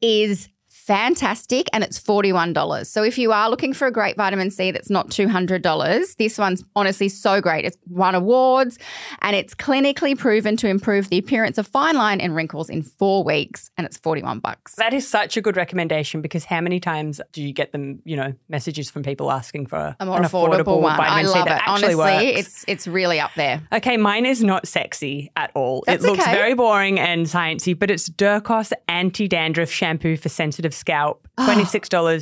is 0.00 0.48
fantastic 0.86 1.66
and 1.72 1.82
it's 1.82 1.98
$41. 1.98 2.86
So 2.86 3.02
if 3.02 3.16
you 3.16 3.32
are 3.32 3.48
looking 3.48 3.72
for 3.72 3.86
a 3.86 3.90
great 3.90 4.16
vitamin 4.16 4.50
C 4.50 4.70
that's 4.70 4.90
not 4.90 5.08
$200, 5.08 6.16
this 6.16 6.36
one's 6.36 6.62
honestly 6.76 7.08
so 7.08 7.40
great. 7.40 7.64
It's 7.64 7.78
won 7.88 8.14
awards 8.14 8.78
and 9.22 9.34
it's 9.34 9.54
clinically 9.54 10.16
proven 10.16 10.58
to 10.58 10.68
improve 10.68 11.08
the 11.08 11.16
appearance 11.16 11.56
of 11.56 11.66
fine 11.66 11.96
line 11.96 12.20
and 12.20 12.34
wrinkles 12.34 12.68
in 12.68 12.82
4 12.82 13.24
weeks 13.24 13.70
and 13.78 13.86
it's 13.86 13.96
41 13.96 14.40
bucks. 14.40 14.74
That 14.74 14.92
is 14.92 15.08
such 15.08 15.38
a 15.38 15.40
good 15.40 15.56
recommendation 15.56 16.20
because 16.20 16.44
how 16.44 16.60
many 16.60 16.80
times 16.80 17.18
do 17.32 17.42
you 17.42 17.54
get 17.54 17.72
them, 17.72 18.02
you 18.04 18.16
know, 18.16 18.34
messages 18.50 18.90
from 18.90 19.02
people 19.02 19.32
asking 19.32 19.66
for 19.66 19.96
A 19.98 20.04
more 20.04 20.18
an 20.18 20.24
affordable, 20.24 20.82
one. 20.82 21.00
I 21.00 21.22
vitamin 21.22 21.32
C 21.32 21.32
that 21.32 21.46
it. 21.46 21.50
actually 21.50 21.94
Honestly, 21.94 22.26
works? 22.26 22.40
it's 22.40 22.64
it's 22.68 22.86
really 22.86 23.20
up 23.20 23.30
there. 23.36 23.62
Okay, 23.72 23.96
mine 23.96 24.26
is 24.26 24.44
not 24.44 24.68
sexy 24.68 25.30
at 25.34 25.50
all. 25.54 25.82
That's 25.86 26.04
it 26.04 26.06
looks 26.06 26.22
okay. 26.22 26.34
very 26.34 26.54
boring 26.54 26.98
and 26.98 27.24
sciencey, 27.24 27.78
but 27.78 27.90
it's 27.90 28.10
Dercos 28.10 28.72
anti-dandruff 28.88 29.70
shampoo 29.70 30.16
for 30.18 30.28
sensitive 30.28 30.73
scalp. 30.74 31.26
Ah. 31.38 31.46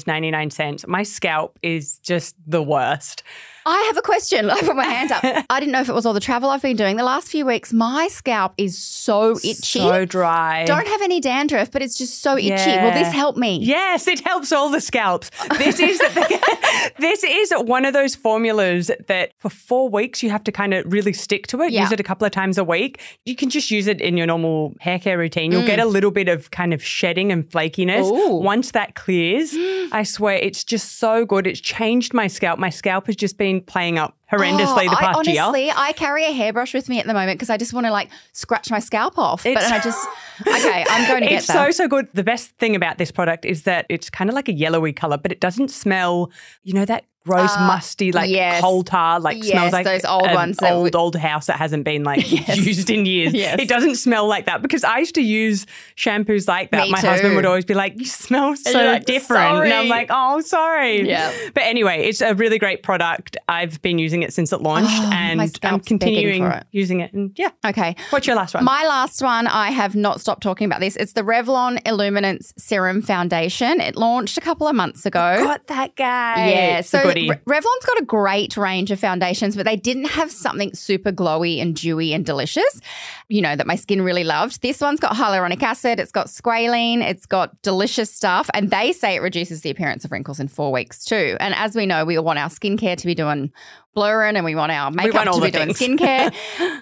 Ninety-nine 0.06 0.50
cents. 0.50 0.86
My 0.86 1.02
scalp 1.02 1.58
is 1.62 1.98
just 1.98 2.36
the 2.46 2.62
worst. 2.62 3.22
I 3.64 3.82
have 3.88 3.96
a 3.96 4.02
question. 4.02 4.50
I 4.50 4.60
put 4.60 4.76
my 4.76 4.84
hand 4.84 5.12
up. 5.12 5.46
I 5.50 5.60
didn't 5.60 5.72
know 5.72 5.80
if 5.80 5.88
it 5.88 5.94
was 5.94 6.06
all 6.06 6.12
the 6.12 6.20
travel 6.20 6.50
I've 6.50 6.62
been 6.62 6.76
doing. 6.76 6.96
The 6.96 7.04
last 7.04 7.28
few 7.28 7.46
weeks, 7.46 7.72
my 7.72 8.08
scalp 8.08 8.54
is 8.58 8.78
so 8.78 9.36
itchy. 9.44 9.80
So 9.80 10.04
dry. 10.04 10.64
Don't 10.64 10.86
have 10.86 11.02
any 11.02 11.20
dandruff, 11.20 11.70
but 11.70 11.82
it's 11.82 11.96
just 11.96 12.20
so 12.20 12.36
itchy. 12.36 12.48
Will 12.48 12.92
this 12.92 13.12
help 13.12 13.36
me? 13.36 13.58
Yes, 13.60 14.06
it 14.08 14.20
helps 14.20 14.52
all 14.52 14.68
the 14.70 14.80
scalps. 14.80 15.30
This 15.58 15.78
is 15.80 15.98
this 16.98 17.24
is 17.24 17.52
one 17.58 17.84
of 17.84 17.92
those 17.92 18.14
formulas 18.14 18.90
that 19.08 19.32
for 19.38 19.48
four 19.48 19.88
weeks 19.88 20.22
you 20.22 20.30
have 20.30 20.44
to 20.44 20.52
kind 20.52 20.74
of 20.74 20.90
really 20.92 21.12
stick 21.12 21.46
to 21.48 21.60
it. 21.62 21.72
Yeah. 21.72 21.82
Use 21.82 21.92
it 21.92 22.00
a 22.00 22.04
couple 22.04 22.26
of 22.26 22.32
times 22.32 22.58
a 22.58 22.64
week. 22.64 23.00
You 23.24 23.36
can 23.36 23.50
just 23.50 23.70
use 23.70 23.86
it 23.86 24.00
in 24.00 24.16
your 24.16 24.26
normal 24.26 24.74
hair 24.80 24.98
care 24.98 25.18
routine. 25.18 25.52
You'll 25.52 25.66
get 25.66 25.78
a 25.78 25.84
little 25.86 26.10
bit 26.10 26.28
of 26.28 26.50
kind 26.50 26.72
of 26.74 26.82
shedding 26.82 27.30
and 27.32 27.48
flakiness. 27.48 28.10
Mm. 28.10 28.12
Ooh. 28.12 28.36
Once 28.36 28.72
that 28.72 28.94
clears, 28.94 29.54
I 29.92 30.02
swear 30.04 30.36
it's 30.36 30.64
just 30.64 30.98
so 30.98 31.24
good. 31.24 31.46
It's 31.46 31.60
changed 31.60 32.14
my 32.14 32.26
scalp. 32.26 32.58
My 32.58 32.70
scalp 32.70 33.06
has 33.06 33.16
just 33.16 33.38
been 33.38 33.51
been 33.52 33.60
playing 33.62 33.98
up 33.98 34.16
horrendously 34.30 34.84
the 34.86 34.92
Oh, 34.92 34.96
past 34.96 35.28
I, 35.28 35.32
year. 35.32 35.42
honestly, 35.42 35.70
I 35.70 35.92
carry 35.92 36.24
a 36.24 36.32
hairbrush 36.32 36.72
with 36.74 36.88
me 36.88 36.98
at 36.98 37.06
the 37.06 37.12
moment 37.14 37.38
because 37.38 37.50
I 37.50 37.56
just 37.56 37.72
want 37.74 37.86
to 37.86 37.92
like 37.92 38.08
scratch 38.32 38.70
my 38.70 38.78
scalp 38.78 39.18
off. 39.18 39.42
but 39.44 39.56
I 39.58 39.78
just 39.80 40.08
okay, 40.46 40.84
I'm 40.88 41.06
going 41.08 41.22
to 41.24 41.28
get 41.28 41.38
It's 41.38 41.46
so 41.46 41.70
so 41.70 41.86
good. 41.88 42.08
The 42.14 42.24
best 42.24 42.50
thing 42.58 42.74
about 42.74 42.98
this 42.98 43.10
product 43.10 43.44
is 43.44 43.64
that 43.64 43.86
it's 43.88 44.08
kind 44.10 44.30
of 44.30 44.34
like 44.34 44.48
a 44.48 44.52
yellowy 44.54 44.92
color, 44.92 45.18
but 45.18 45.32
it 45.32 45.40
doesn't 45.40 45.68
smell. 45.70 46.30
You 46.62 46.74
know 46.74 46.84
that 46.86 47.04
gross, 47.26 47.54
musty, 47.56 48.12
like 48.12 48.28
Uh, 48.28 48.32
yes. 48.32 48.60
coal 48.60 48.82
tar, 48.82 49.20
like 49.20 49.36
Yes, 49.38 49.50
smells 49.52 49.72
like 49.72 49.84
those 49.84 50.04
old 50.04 50.26
an 50.26 50.34
ones 50.34 50.58
old 50.62 50.84
we- 50.84 50.90
old 50.98 51.16
house 51.16 51.46
that 51.46 51.56
hasn't 51.56 51.84
been 51.84 52.04
like 52.04 52.30
used 52.56 52.90
in 52.90 53.06
years. 53.06 53.32
Yes. 53.32 53.58
It 53.60 53.68
doesn't 53.68 53.96
smell 53.96 54.26
like 54.26 54.46
that 54.46 54.62
because 54.62 54.84
I 54.84 54.98
used 54.98 55.14
to 55.16 55.22
use 55.22 55.66
shampoos 55.96 56.48
like 56.48 56.70
that. 56.70 56.84
Me 56.84 56.90
My 56.90 57.00
husband 57.00 57.36
would 57.36 57.46
always 57.46 57.64
be 57.64 57.74
like, 57.74 57.98
"You 57.98 58.04
smell 58.06 58.56
so 58.56 58.72
like, 58.84 59.04
different," 59.04 59.64
and 59.64 59.72
I'm 59.72 59.88
like, 59.88 60.08
"Oh, 60.10 60.40
sorry." 60.40 61.08
Yeah. 61.08 61.32
But 61.54 61.62
anyway, 61.64 62.04
it's 62.04 62.20
a 62.20 62.34
really 62.34 62.58
great 62.58 62.82
product. 62.82 63.36
I've 63.48 63.80
been 63.82 63.98
using 63.98 64.22
it 64.22 64.32
since 64.32 64.52
it 64.52 64.60
launched, 64.62 64.90
Oh, 64.92 65.10
and 65.12 65.40
I'm 65.62 65.80
continuing 65.80 66.44
it. 66.44 66.64
using 66.72 67.00
it. 67.00 67.12
And 67.12 67.32
yeah. 67.36 67.50
okay. 67.66 67.94
What's 68.10 68.26
your 68.26 68.36
last 68.36 68.54
one? 68.54 68.64
My 68.64 68.84
last 68.86 69.22
one, 69.22 69.46
I 69.46 69.70
have 69.70 69.94
not 69.94 70.20
stopped 70.20 70.42
talking 70.42 70.64
about 70.66 70.80
this. 70.80 70.96
It's 70.96 71.12
the 71.12 71.22
Revlon 71.22 71.80
Illuminance 71.86 72.52
Serum 72.58 73.02
Foundation. 73.02 73.80
It 73.80 73.96
launched 73.96 74.36
a 74.38 74.40
couple 74.40 74.66
of 74.66 74.74
months 74.74 75.06
ago. 75.06 75.36
Got 75.42 75.66
that 75.68 75.96
guy. 75.96 76.50
Yeah, 76.50 76.80
so 76.80 77.11
Re- 77.14 77.40
Revlon's 77.46 77.84
got 77.86 78.00
a 78.00 78.04
great 78.04 78.56
range 78.56 78.90
of 78.90 79.00
foundations, 79.00 79.56
but 79.56 79.64
they 79.64 79.76
didn't 79.76 80.06
have 80.06 80.30
something 80.30 80.74
super 80.74 81.12
glowy 81.12 81.60
and 81.60 81.74
dewy 81.74 82.12
and 82.12 82.24
delicious, 82.24 82.80
you 83.28 83.40
know, 83.40 83.56
that 83.56 83.66
my 83.66 83.76
skin 83.76 84.02
really 84.02 84.24
loved. 84.24 84.62
This 84.62 84.80
one's 84.80 85.00
got 85.00 85.12
hyaluronic 85.14 85.62
acid, 85.62 86.00
it's 86.00 86.12
got 86.12 86.26
squalene, 86.26 87.02
it's 87.02 87.26
got 87.26 87.60
delicious 87.62 88.12
stuff, 88.12 88.48
and 88.54 88.70
they 88.70 88.92
say 88.92 89.14
it 89.16 89.22
reduces 89.22 89.62
the 89.62 89.70
appearance 89.70 90.04
of 90.04 90.12
wrinkles 90.12 90.40
in 90.40 90.48
four 90.48 90.72
weeks 90.72 91.04
too. 91.04 91.36
And 91.40 91.54
as 91.54 91.74
we 91.74 91.86
know, 91.86 92.04
we 92.04 92.16
all 92.16 92.24
want 92.24 92.38
our 92.38 92.48
skincare 92.48 92.96
to 92.96 93.06
be 93.06 93.14
doing 93.14 93.52
blurring 93.94 94.36
and 94.36 94.44
we 94.44 94.54
want 94.54 94.72
our 94.72 94.90
makeup 94.90 95.26
want 95.26 95.32
to 95.34 95.40
be 95.40 95.50
the 95.50 95.58
doing 95.58 95.74
things. 95.74 96.00
skincare. 96.00 96.34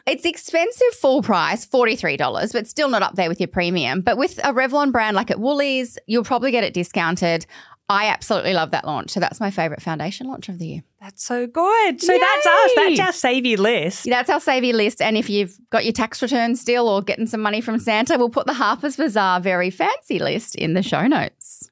it's 0.07 0.25
expensive 0.25 0.95
full 0.95 1.23
price, 1.23 1.67
$43, 1.67 2.53
but 2.53 2.67
still 2.67 2.89
not 2.89 3.03
up 3.03 3.17
there 3.17 3.29
with 3.29 3.41
your 3.41 3.49
premium. 3.49 4.01
But 4.01 4.17
with 4.17 4.39
a 4.39 4.53
Revlon 4.53 4.93
brand 4.93 5.17
like 5.17 5.31
at 5.31 5.41
Woolies, 5.41 5.99
you'll 6.07 6.25
probably 6.25 6.51
get 6.51 6.65
it 6.65 6.75
discounted. 6.75 7.47
I 7.91 8.07
absolutely 8.07 8.55
love 8.55 8.71
that 8.71 8.87
launch. 8.87 9.11
So 9.11 9.19
that's 9.19 9.41
my 9.41 9.51
favorite 9.51 9.83
foundation 9.83 10.29
launch 10.29 10.49
of 10.49 10.61
the 10.61 10.67
year. 10.67 10.83
That's 11.01 11.25
so 11.25 11.49
good. 11.49 12.01
So 12.01 12.17
that's 12.17 12.47
us. 12.47 12.71
Yay. 12.77 12.95
That's 12.95 13.01
our 13.01 13.13
savvy 13.13 13.57
list. 13.57 14.05
That's 14.09 14.31
our 14.31 14.39
savvy 14.39 14.73
list. 14.73 15.03
And 15.03 15.17
if 15.17 15.29
you've 15.29 15.59
got 15.71 15.85
your 15.85 15.93
tax 15.93 16.23
return 16.23 16.55
still 16.55 16.89
or 16.89 17.03
getting 17.03 17.27
some 17.27 17.41
money 17.41 17.61
from 17.61 17.81
Santa, 17.81 18.17
we'll 18.17 18.31
put 18.31 18.47
the 18.47 18.55
Harper's 18.55 18.97
Bazaar 18.97 19.41
very 19.41 19.71
fancy 19.71 20.21
list 20.21 20.55
in 20.55 20.75
the 20.75 20.85
show 20.85 21.09
notes. 21.09 21.69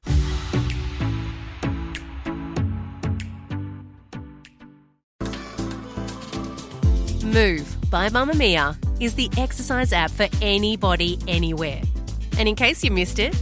Move 7.23 7.77
by 7.89 8.09
Mamamia 8.09 8.75
is 9.01 9.15
the 9.15 9.29
exercise 9.37 9.93
app 9.93 10.11
for 10.11 10.27
anybody, 10.41 11.17
anywhere. 11.29 11.81
And 12.37 12.49
in 12.49 12.55
case 12.55 12.83
you 12.83 12.91
missed 12.91 13.19
it, 13.19 13.41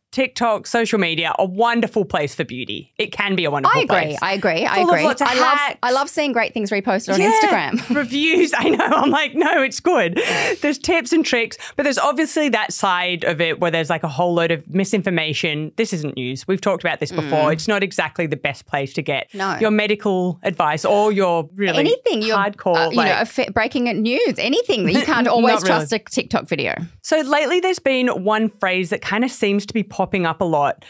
TikTok, 0.11 0.67
social 0.67 0.99
media, 0.99 1.33
a 1.39 1.45
wonderful 1.45 2.03
place 2.05 2.35
for 2.35 2.43
beauty. 2.43 2.93
It 2.97 3.11
can 3.11 3.35
be 3.35 3.45
a 3.45 3.51
wonderful 3.51 3.79
I 3.79 3.83
agree. 3.83 3.97
place. 3.97 4.19
I 4.21 4.33
agree. 4.33 4.65
I 4.65 4.79
agree. 4.79 5.03
lots 5.05 5.21
of 5.21 5.27
I 5.29 5.35
love. 5.39 5.77
I 5.83 5.91
love 5.91 6.09
seeing 6.09 6.31
great 6.33 6.53
things 6.53 6.69
reposted 6.69 7.13
on 7.13 7.19
Yeah, 7.21 7.31
Instagram. 7.41 7.95
Reviews. 7.95 8.53
I 8.55 8.69
know. 8.69 8.85
I'm 8.85 9.09
like, 9.09 9.35
no, 9.35 9.63
it's 9.63 9.79
good. 9.79 10.19
There's 10.61 10.77
tips 10.77 11.13
and 11.13 11.25
tricks, 11.25 11.57
but 11.77 11.83
there's 11.83 11.97
obviously 11.97 12.49
that 12.49 12.73
side 12.73 13.23
of 13.23 13.39
it 13.39 13.59
where 13.59 13.71
there's 13.71 13.89
like 13.89 14.03
a 14.03 14.09
whole 14.09 14.33
load 14.33 14.51
of 14.51 14.67
misinformation. 14.73 15.71
This 15.77 15.93
isn't 15.93 16.15
news. 16.15 16.47
We've 16.47 16.61
talked 16.61 16.83
about 16.83 16.99
this 16.99 17.11
before. 17.11 17.51
It's 17.51 17.67
not 17.67 17.81
exactly 17.83 18.27
the 18.27 18.35
best 18.37 18.65
place 18.65 18.93
to 18.93 19.01
get 19.01 19.29
Mm. 19.31 19.37
No. 19.37 19.57
your 19.59 19.71
medical 19.71 20.39
advice 20.43 20.83
or 20.85 21.11
your 21.11 21.49
really 21.55 21.79
anything 21.79 22.21
you're 22.21 22.37
hardcore. 22.37 22.75
uh, 22.87 22.89
you 22.89 22.97
like- 22.97 23.07
know, 23.07 23.15
affa- 23.15 23.53
breaking 23.53 23.83
news, 24.01 24.33
anything 24.37 24.85
that 24.85 24.93
you 24.93 25.01
can't 25.05 25.27
always 25.27 25.55
really. 25.57 25.67
trust 25.67 25.93
a 25.93 25.99
TikTok 25.99 26.47
video. 26.47 26.73
So 27.01 27.19
lately, 27.21 27.59
there's 27.59 27.79
been 27.79 28.07
one 28.23 28.49
phrase 28.59 28.89
that 28.89 29.01
kind 29.01 29.23
of 29.23 29.31
seems 29.31 29.65
to 29.67 29.73
be 29.73 29.83
popping 30.01 30.25
up 30.25 30.41
a 30.41 30.45
lot. 30.45 30.83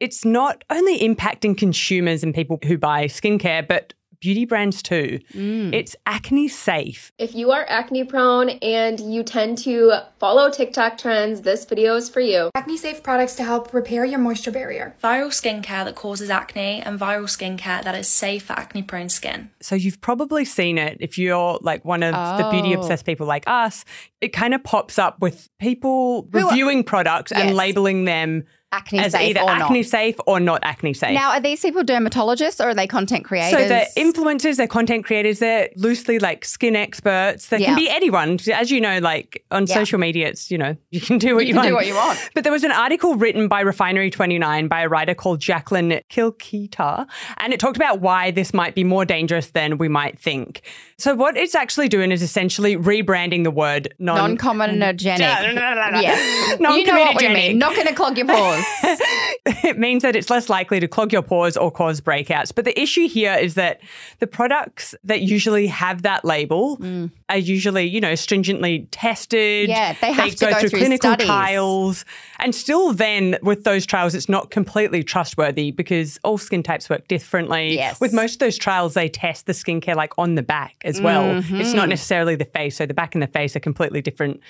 It's 0.00 0.24
not 0.24 0.64
only 0.70 0.98
impacting 1.00 1.56
consumers 1.56 2.22
and 2.22 2.34
people 2.34 2.58
who 2.64 2.78
buy 2.78 3.04
skincare, 3.04 3.68
but 3.68 3.92
beauty 4.24 4.46
brands 4.46 4.82
too. 4.82 5.20
Mm. 5.34 5.74
It's 5.74 5.94
acne 6.06 6.48
safe. 6.48 7.12
If 7.18 7.34
you 7.34 7.50
are 7.52 7.66
acne 7.68 8.04
prone 8.04 8.48
and 8.48 8.98
you 8.98 9.22
tend 9.22 9.58
to 9.58 9.92
follow 10.18 10.50
TikTok 10.50 10.96
trends, 10.96 11.42
this 11.42 11.66
video 11.66 11.94
is 11.96 12.08
for 12.08 12.20
you. 12.20 12.48
Acne 12.54 12.78
safe 12.78 13.02
products 13.02 13.34
to 13.34 13.44
help 13.44 13.74
repair 13.74 14.02
your 14.06 14.18
moisture 14.18 14.50
barrier. 14.50 14.96
Viral 15.04 15.28
skincare 15.28 15.84
that 15.84 15.94
causes 15.94 16.30
acne 16.30 16.80
and 16.80 16.98
viral 16.98 17.24
skincare 17.28 17.84
that 17.84 17.94
is 17.94 18.08
safe 18.08 18.44
for 18.44 18.54
acne 18.54 18.82
prone 18.82 19.10
skin. 19.10 19.50
So 19.60 19.74
you've 19.74 20.00
probably 20.00 20.46
seen 20.46 20.78
it 20.78 20.96
if 21.00 21.18
you're 21.18 21.58
like 21.60 21.84
one 21.84 22.02
of 22.02 22.14
the 22.38 22.48
beauty 22.50 22.74
Oh. 22.74 22.80
obsessed 22.80 23.04
people 23.04 23.26
like 23.26 23.44
us. 23.46 23.84
It 24.22 24.28
kind 24.32 24.54
of 24.54 24.64
pops 24.64 24.98
up 24.98 25.20
with 25.20 25.50
people 25.60 26.28
Who 26.32 26.38
are- 26.38 26.48
reviewing 26.48 26.82
products 26.82 27.30
and 27.30 27.54
labeling 27.54 28.06
them 28.06 28.44
Acne 28.74 28.98
as 29.00 29.12
safe 29.12 29.30
either 29.30 29.40
or 29.40 29.50
acne 29.50 29.80
not. 29.80 29.86
safe 29.86 30.16
or 30.26 30.40
not 30.40 30.60
acne 30.64 30.94
safe. 30.94 31.14
Now, 31.14 31.30
are 31.30 31.40
these 31.40 31.60
people 31.60 31.82
dermatologists 31.84 32.58
or 32.62 32.68
are 32.70 32.74
they 32.74 32.86
content 32.86 33.24
creators? 33.24 33.58
So 33.58 33.68
they're 33.68 33.86
influencers, 33.96 34.56
they're 34.56 34.66
content 34.66 35.04
creators, 35.04 35.38
they're 35.38 35.68
loosely 35.76 36.18
like 36.18 36.44
skin 36.44 36.74
experts. 36.76 37.48
They 37.48 37.58
Yeah. 37.58 37.66
can 37.66 37.76
be 37.76 37.88
anyone. 37.88 38.38
As 38.52 38.70
you 38.70 38.80
know, 38.80 38.98
like 38.98 39.44
on 39.50 39.66
Yeah. 39.66 39.74
social 39.74 39.98
media, 39.98 40.28
it's, 40.28 40.50
you 40.50 40.58
know, 40.58 40.76
you 40.90 41.00
can 41.00 41.18
do 41.18 41.34
what 41.36 41.42
You 41.46 41.48
you, 41.48 41.54
can 41.54 41.56
want. 41.62 41.68
do 41.68 41.74
what 41.74 41.86
you 41.86 41.94
want. 41.94 42.18
But 42.34 42.42
there 42.44 42.52
was 42.52 42.64
an 42.64 42.72
article 42.72 43.14
written 43.14 43.46
by 43.48 43.62
Refinery29 43.62 44.68
by 44.68 44.80
a 44.82 44.88
writer 44.88 45.14
called 45.14 45.40
Jacqueline 45.40 46.00
Kilikita, 46.10 47.06
and 47.38 47.52
it 47.52 47.60
talked 47.60 47.76
about 47.76 48.00
why 48.00 48.30
this 48.30 48.52
might 48.52 48.74
be 48.74 48.84
more 48.84 49.04
dangerous 49.04 49.48
than 49.48 49.78
we 49.78 49.88
might 49.88 50.18
think. 50.18 50.62
So 50.98 51.14
what 51.14 51.36
it's 51.36 51.54
actually 51.54 51.88
doing 51.88 52.10
is 52.12 52.22
essentially 52.22 52.76
rebranding 52.76 53.44
the 53.44 53.50
word 53.50 53.94
non- 53.98 54.34
non-comedogenic. 54.36 55.18
yes, 55.18 56.58
you 56.60 56.60
know 56.60 57.00
what 57.00 57.16
we 57.20 57.28
mean. 57.28 57.58
Not 57.58 57.74
going 57.74 57.86
to 57.86 57.94
clog 57.94 58.16
your 58.16 58.26
pores. 58.26 58.63
it 59.64 59.78
means 59.78 60.02
that 60.02 60.16
it's 60.16 60.30
less 60.30 60.48
likely 60.48 60.80
to 60.80 60.88
clog 60.88 61.12
your 61.12 61.22
pores 61.22 61.56
or 61.56 61.70
cause 61.70 62.00
breakouts. 62.00 62.54
But 62.54 62.64
the 62.64 62.78
issue 62.80 63.08
here 63.08 63.34
is 63.34 63.54
that 63.54 63.80
the 64.18 64.26
products 64.26 64.94
that 65.04 65.22
usually 65.22 65.66
have 65.66 66.02
that 66.02 66.24
label 66.24 66.76
mm. 66.78 67.10
Are 67.30 67.38
usually, 67.38 67.84
you 67.84 68.00
know, 68.00 68.14
stringently 68.14 68.86
tested. 68.90 69.68
Yeah, 69.68 69.94
they 70.00 70.12
have 70.12 70.34
to 70.34 70.46
go 70.46 70.58
through 70.60 70.68
clinical 70.70 71.10
studies. 71.10 71.26
trials. 71.26 72.04
And 72.38 72.54
still 72.54 72.92
then 72.92 73.38
with 73.42 73.64
those 73.64 73.86
trials, 73.86 74.14
it's 74.14 74.28
not 74.28 74.50
completely 74.50 75.02
trustworthy 75.02 75.70
because 75.70 76.18
all 76.22 76.36
skin 76.36 76.62
types 76.62 76.90
work 76.90 77.08
differently. 77.08 77.74
Yes. 77.76 77.98
With 78.00 78.12
most 78.12 78.34
of 78.34 78.38
those 78.40 78.58
trials, 78.58 78.94
they 78.94 79.08
test 79.08 79.46
the 79.46 79.52
skincare 79.54 79.96
like 79.96 80.12
on 80.18 80.34
the 80.34 80.42
back 80.42 80.76
as 80.84 81.00
well. 81.00 81.38
It's 81.38 81.48
Mm-hmm. 81.48 81.76
not 81.76 81.88
necessarily 81.88 82.36
the 82.36 82.44
face. 82.44 82.76
So 82.76 82.84
the 82.86 82.94
back 82.94 83.14
and 83.14 83.22
the 83.22 83.26
face 83.26 83.56
are 83.56 83.60
completely 83.60 84.02
different 84.02 84.40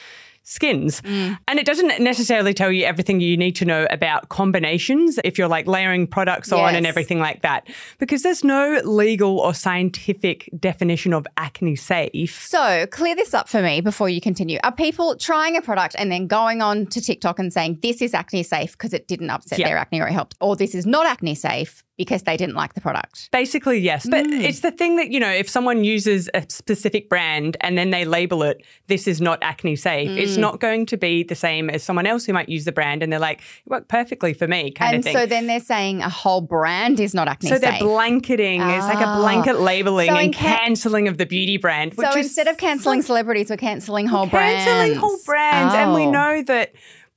skins. 0.47 1.01
Mm. 1.01 1.39
And 1.49 1.59
it 1.59 1.65
doesn't 1.65 2.03
necessarily 2.03 2.53
tell 2.53 2.71
you 2.71 2.85
everything 2.85 3.19
you 3.21 3.35
need 3.35 3.57
to 3.57 3.65
know 3.65 3.87
about 3.89 4.29
combinations 4.29 5.19
if 5.25 5.39
you're 5.39 5.49
like 5.49 5.67
layering 5.67 6.07
products 6.07 6.53
on 6.53 6.75
and 6.75 6.87
everything 6.87 7.19
like 7.19 7.41
that. 7.41 7.67
Because 7.99 8.23
there's 8.25 8.45
no 8.45 8.79
legal 8.85 9.39
or 9.39 9.55
scientific 9.55 10.51
definition 10.61 11.15
of 11.15 11.27
acne 11.39 11.77
safe. 11.77 12.47
So, 12.47 12.61
clear 12.91 13.15
this 13.15 13.35
up 13.35 13.49
for 13.49 13.63
me 13.63 13.81
before 13.81 14.09
you 14.09 14.21
continue. 14.21 14.59
Are 14.65 14.73
people 14.73 15.17
trying 15.17 15.57
a 15.57 15.63
product 15.63 15.95
and 15.99 16.11
then 16.11 16.27
going 16.27 16.63
on 16.63 16.87
to 16.87 17.01
TikTok 17.01 17.39
and 17.39 17.53
saying 17.53 17.79
this 17.83 18.01
is 18.03 18.15
acne 18.15 18.43
safe 18.43 18.73
because 18.73 18.93
it 18.93 19.07
didn't 19.07 19.31
upset 19.31 19.59
Yeah. 19.59 19.69
their 19.69 19.77
acne 19.79 20.01
or 20.01 20.09
it 20.09 20.13
helped, 20.13 20.35
or 20.41 20.57
this 20.57 20.75
is 20.75 20.87
not 20.87 21.07
acne 21.07 21.35
safe 21.35 21.84
because 21.97 22.25
they 22.25 22.37
didn't 22.37 22.57
like 22.57 22.75
the 22.75 22.81
product? 22.81 23.31
Basically, 23.31 23.79
yes. 23.79 24.07
But 24.09 24.27
Mm. 24.27 24.43
it's 24.43 24.61
the 24.61 24.71
thing 24.73 24.97
that, 24.97 25.11
you 25.11 25.21
know, 25.21 25.31
if 25.31 25.49
someone 25.49 25.85
uses 25.85 26.29
a 26.35 26.45
specific 26.49 27.09
brand 27.09 27.57
and 27.61 27.79
then 27.79 27.91
they 27.91 28.05
label 28.05 28.43
it, 28.43 28.63
this 28.89 29.07
is 29.07 29.21
not 29.21 29.39
acne 29.43 29.77
safe, 29.77 30.11
Mm. 30.11 30.17
it's 30.19 30.37
not 30.37 30.59
going 30.61 30.87
to 30.87 30.97
be 30.97 31.23
the 31.23 31.35
same 31.37 31.71
as 31.71 31.83
someone 31.83 32.07
else 32.07 32.25
who 32.25 32.33
might 32.33 32.49
use 32.49 32.65
the 32.65 32.73
brand 32.73 33.03
and 33.03 33.13
they're 33.13 33.21
like, 33.21 33.39
it 33.41 33.71
worked 33.71 33.89
perfectly 33.89 34.33
for 34.35 34.49
me, 34.49 34.71
kind 34.73 34.95
and 34.95 34.99
of 34.99 35.05
thing. 35.05 35.17
so 35.17 35.27
then 35.27 35.47
they're 35.47 35.61
saying 35.61 36.03
a 36.03 36.09
whole 36.09 36.41
brand 36.41 36.99
is 36.99 37.15
not 37.15 37.29
acne 37.29 37.49
So 37.49 37.55
safe. 37.57 37.65
So 37.65 37.71
they're 37.71 37.79
blanketing. 37.81 38.61
It's 38.63 38.87
like 38.87 38.99
a 38.99 39.07
Ah. 39.07 39.21
blanket 39.21 39.61
labeling 39.61 40.09
So 40.11 40.17
and 40.17 40.35
ca- 40.35 40.57
cancelling 40.59 41.07
of 41.09 41.19
the 41.19 41.27
beauty 41.27 41.57
brand. 41.59 41.95
so 41.95 42.09
is 42.11 42.27
instead 42.27 42.49
of 42.49 42.57
cancelling 42.57 43.03
celebrities, 43.03 43.51
we're 43.51 43.57
cancelling 43.57 44.07
whole 44.07 44.27
brands. 44.27 44.65
cancelling 44.65 44.95
whole 44.99 45.19
brands, 45.25 45.75
and 45.75 45.95
we 45.95 46.03
Oh. 46.03 46.11
know 46.11 46.43
that 46.43 46.73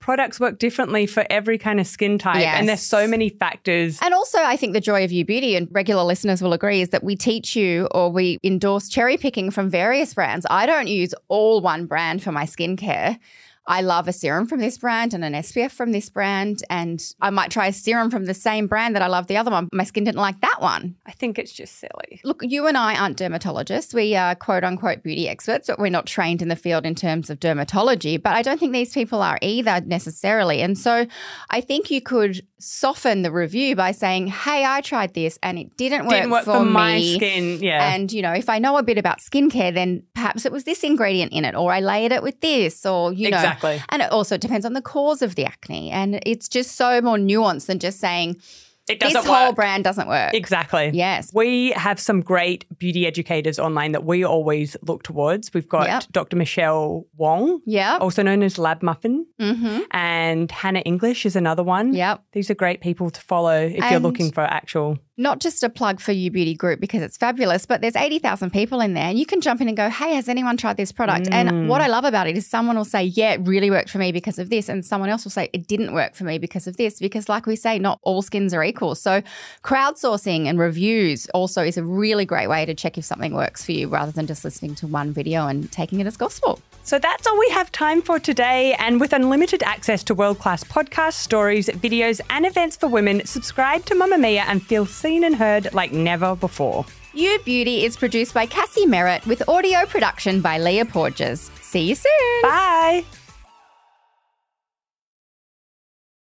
products 0.07 0.39
work 0.39 0.57
differently 0.57 1.05
for 1.05 1.25
every 1.29 1.57
kind 1.57 1.81
of 1.81 1.85
skin 1.85 2.17
type. 2.17 2.37
And 2.37 2.69
there's 2.69 2.81
so 2.81 3.09
many 3.09 3.27
factors. 3.27 3.99
And 4.01 4.13
also, 4.13 4.37
I 4.37 4.55
think 4.55 4.71
the 4.71 4.79
joy 4.79 5.03
of 5.03 5.11
You 5.11 5.25
Beauty, 5.25 5.57
and 5.57 5.67
regular 5.69 6.01
listeners 6.03 6.41
will 6.41 6.53
agree, 6.53 6.79
is 6.79 6.89
that 6.91 7.03
we 7.03 7.17
teach 7.17 7.57
you 7.57 7.89
or 7.91 8.09
we 8.09 8.39
endorse 8.41 8.87
cherry 8.87 9.17
picking 9.17 9.51
from 9.51 9.69
various 9.69 10.13
brands. 10.13 10.45
I 10.49 10.65
don't 10.65 10.87
use 10.87 11.13
all 11.27 11.59
one 11.59 11.87
brand 11.87 12.23
for 12.23 12.31
my 12.31 12.45
skincare. 12.45 13.19
I 13.67 13.81
love 13.81 14.07
a 14.07 14.13
serum 14.13 14.47
from 14.47 14.59
this 14.59 14.77
brand 14.77 15.13
and 15.13 15.23
an 15.25 15.33
SPF 15.33 15.71
from 15.71 15.91
this 15.91 16.09
brand. 16.09 16.63
And 16.69 17.03
I 17.21 17.29
might 17.29 17.51
try 17.51 17.67
a 17.67 17.73
serum 17.73 18.09
from 18.09 18.25
the 18.25 18.33
same 18.33 18.67
brand 18.67 18.95
that 18.95 19.01
I 19.01 19.07
love 19.07 19.27
the 19.27 19.37
other 19.37 19.51
one. 19.51 19.67
My 19.73 19.83
skin 19.83 20.05
didn't 20.05 20.21
like 20.21 20.39
that 20.41 20.57
one. 20.61 20.95
I 21.05 21.11
think 21.11 21.37
it's 21.37 21.51
just 21.51 21.77
silly. 21.79 22.21
Look, 22.23 22.41
you 22.43 22.65
and 22.67 22.77
I 22.77 22.95
aren't 22.95 23.17
dermatologists. 23.17 23.93
We 23.93 24.15
are 24.15 24.35
quote 24.35 24.63
unquote 24.63 25.03
beauty 25.03 25.27
experts, 25.27 25.67
but 25.67 25.79
we're 25.79 25.89
not 25.89 26.05
trained 26.05 26.41
in 26.41 26.47
the 26.47 26.55
field 26.55 26.85
in 26.85 26.95
terms 26.95 27.29
of 27.29 27.39
dermatology. 27.39 28.21
But 28.21 28.33
I 28.35 28.41
don't 28.41 28.59
think 28.59 28.73
these 28.73 28.93
people 28.93 29.21
are 29.21 29.37
either 29.41 29.81
necessarily. 29.81 30.61
And 30.61 30.77
so 30.77 31.05
I 31.49 31.61
think 31.61 31.91
you 31.91 32.01
could 32.01 32.45
soften 32.59 33.21
the 33.21 33.31
review 33.31 33.75
by 33.75 33.91
saying, 33.91 34.27
hey, 34.27 34.63
I 34.65 34.81
tried 34.81 35.13
this 35.13 35.37
and 35.43 35.59
it 35.59 35.75
didn't 35.77 36.05
work, 36.05 36.11
Didn't 36.15 36.31
work 36.31 36.45
for, 36.45 36.53
for 36.53 36.65
me. 36.65 36.71
my 36.71 37.01
skin. 37.01 37.59
Yeah. 37.61 37.93
And, 37.93 38.11
you 38.11 38.21
know, 38.21 38.31
if 38.33 38.49
I 38.49 38.59
know 38.59 38.77
a 38.77 38.83
bit 38.83 38.97
about 38.97 39.19
skincare, 39.19 39.73
then 39.73 40.03
perhaps 40.15 40.45
it 40.45 40.51
was 40.51 40.63
this 40.63 40.83
ingredient 40.83 41.33
in 41.33 41.45
it, 41.45 41.53
or 41.55 41.71
I 41.73 41.81
layered 41.81 42.11
it 42.13 42.23
with 42.23 42.39
this, 42.41 42.85
or, 42.85 43.11
you 43.13 43.29
know. 43.29 43.37
Exactly. 43.57 43.83
And 43.89 44.01
it 44.01 44.11
also 44.11 44.37
depends 44.37 44.65
on 44.65 44.73
the 44.73 44.81
cause 44.81 45.21
of 45.21 45.35
the 45.35 45.45
acne. 45.45 45.91
And 45.91 46.19
it's 46.25 46.47
just 46.47 46.75
so 46.75 47.01
more 47.01 47.17
nuanced 47.17 47.65
than 47.67 47.79
just 47.79 47.99
saying, 47.99 48.37
it 48.89 49.01
this 49.01 49.11
doesn't 49.11 49.29
whole 49.29 49.47
work. 49.47 49.55
brand 49.57 49.83
doesn't 49.83 50.07
work. 50.07 50.33
Exactly. 50.33 50.91
Yes. 50.93 51.29
We 51.33 51.71
have 51.71 51.99
some 51.99 52.21
great 52.21 52.63
beauty 52.79 53.05
educators 53.05 53.59
online 53.59 53.91
that 53.91 54.05
we 54.05 54.23
always 54.23 54.77
look 54.81 55.03
towards. 55.03 55.53
We've 55.53 55.67
got 55.67 55.87
Yep. 55.87 56.03
Dr. 56.13 56.37
Michelle 56.37 57.05
Wong, 57.17 57.59
yeah, 57.65 57.97
also 57.99 58.23
known 58.23 58.43
as 58.43 58.57
Lab 58.57 58.81
Muffin, 58.81 59.25
Mm-hmm. 59.41 59.81
and 59.91 60.49
Hannah 60.49 60.79
English 60.85 61.25
is 61.25 61.35
another 61.35 61.63
one. 61.63 61.93
Yep. 61.93 62.23
These 62.31 62.49
are 62.49 62.55
great 62.55 62.79
people 62.79 63.09
to 63.09 63.19
follow 63.19 63.59
if 63.59 63.91
you're 63.91 63.99
looking 63.99 64.31
for 64.31 64.41
actual. 64.41 64.97
Not 65.17 65.39
just 65.39 65.63
a 65.63 65.69
plug 65.69 65.99
for 65.99 66.11
You 66.11 66.29
Beauty 66.29 66.53
Group 66.53 66.79
because 66.79 67.01
it's 67.01 67.17
fabulous, 67.17 67.65
but 67.65 67.81
there's 67.81 67.95
80,000 67.95 68.51
people 68.51 68.81
in 68.81 68.93
there 68.93 69.05
and 69.05 69.17
you 69.17 69.25
can 69.25 69.41
jump 69.41 69.61
in 69.61 69.67
and 69.67 69.75
go, 69.75 69.89
hey, 69.89 70.13
has 70.13 70.29
anyone 70.29 70.57
tried 70.57 70.77
this 70.77 70.91
product? 70.91 71.27
And 71.31 71.49
mm. 71.49 71.67
what 71.67 71.81
I 71.81 71.87
love 71.87 72.05
about 72.05 72.27
it 72.27 72.37
is 72.37 72.45
someone 72.45 72.77
will 72.77 72.85
say, 72.85 73.03
yeah, 73.03 73.33
it 73.33 73.41
really 73.41 73.71
worked 73.71 73.89
for 73.89 73.97
me 73.97 74.11
because 74.11 74.37
of 74.37 74.49
this. 74.49 74.69
And 74.69 74.85
someone 74.85 75.09
else 75.09 75.23
will 75.23 75.31
say, 75.31 75.49
it 75.53 75.67
didn't 75.67 75.93
work 75.93 76.13
for 76.13 76.23
me 76.23 76.37
because 76.37 76.67
of 76.67 76.77
this. 76.77 76.99
Because, 76.99 77.27
like 77.27 77.47
we 77.47 77.55
say, 77.55 77.79
not 77.79 77.99
all 78.03 78.21
skins 78.21 78.53
are 78.53 78.63
equal. 78.63 78.93
So, 78.95 79.23
crowdsourcing 79.63 80.45
and 80.45 80.59
reviews 80.59 81.27
also 81.29 81.63
is 81.63 81.77
a 81.77 81.83
really 81.83 82.25
great 82.25 82.47
way 82.47 82.65
to 82.65 82.75
check 82.75 82.97
if 82.97 83.05
something 83.05 83.33
works 83.33 83.65
for 83.65 83.71
you 83.71 83.87
rather 83.87 84.11
than 84.11 84.27
just 84.27 84.45
listening 84.45 84.75
to 84.75 84.87
one 84.87 85.11
video 85.13 85.47
and 85.47 85.71
taking 85.71 85.99
it 85.99 86.07
as 86.07 86.17
gospel. 86.17 86.59
So 86.87 86.97
that's 86.97 87.27
all 87.27 87.37
we 87.37 87.49
have 87.49 87.69
time 87.73 88.01
for 88.01 88.17
today. 88.17 88.73
And 88.79 89.01
with 89.01 89.11
unlimited 89.11 89.61
access 89.61 90.05
to 90.05 90.15
world 90.15 90.39
class 90.39 90.63
podcasts, 90.63 91.15
stories, 91.15 91.67
videos, 91.67 92.21
and 92.29 92.45
events 92.45 92.77
for 92.77 92.87
women, 92.87 93.25
subscribe 93.25 93.83
to 93.87 93.93
Mamamia 93.93 94.45
and 94.47 94.63
feel 94.63 94.85
seen 94.85 95.25
and 95.25 95.35
heard 95.35 95.73
like 95.73 95.91
never 95.91 96.33
before. 96.37 96.85
You 97.13 97.39
Beauty 97.43 97.83
is 97.83 97.97
produced 97.97 98.33
by 98.33 98.45
Cassie 98.45 98.85
Merritt 98.85 99.25
with 99.25 99.49
audio 99.49 99.85
production 99.85 100.39
by 100.39 100.59
Leah 100.59 100.85
Porges. 100.85 101.51
See 101.59 101.89
you 101.89 101.95
soon. 101.95 102.41
Bye. 102.41 103.03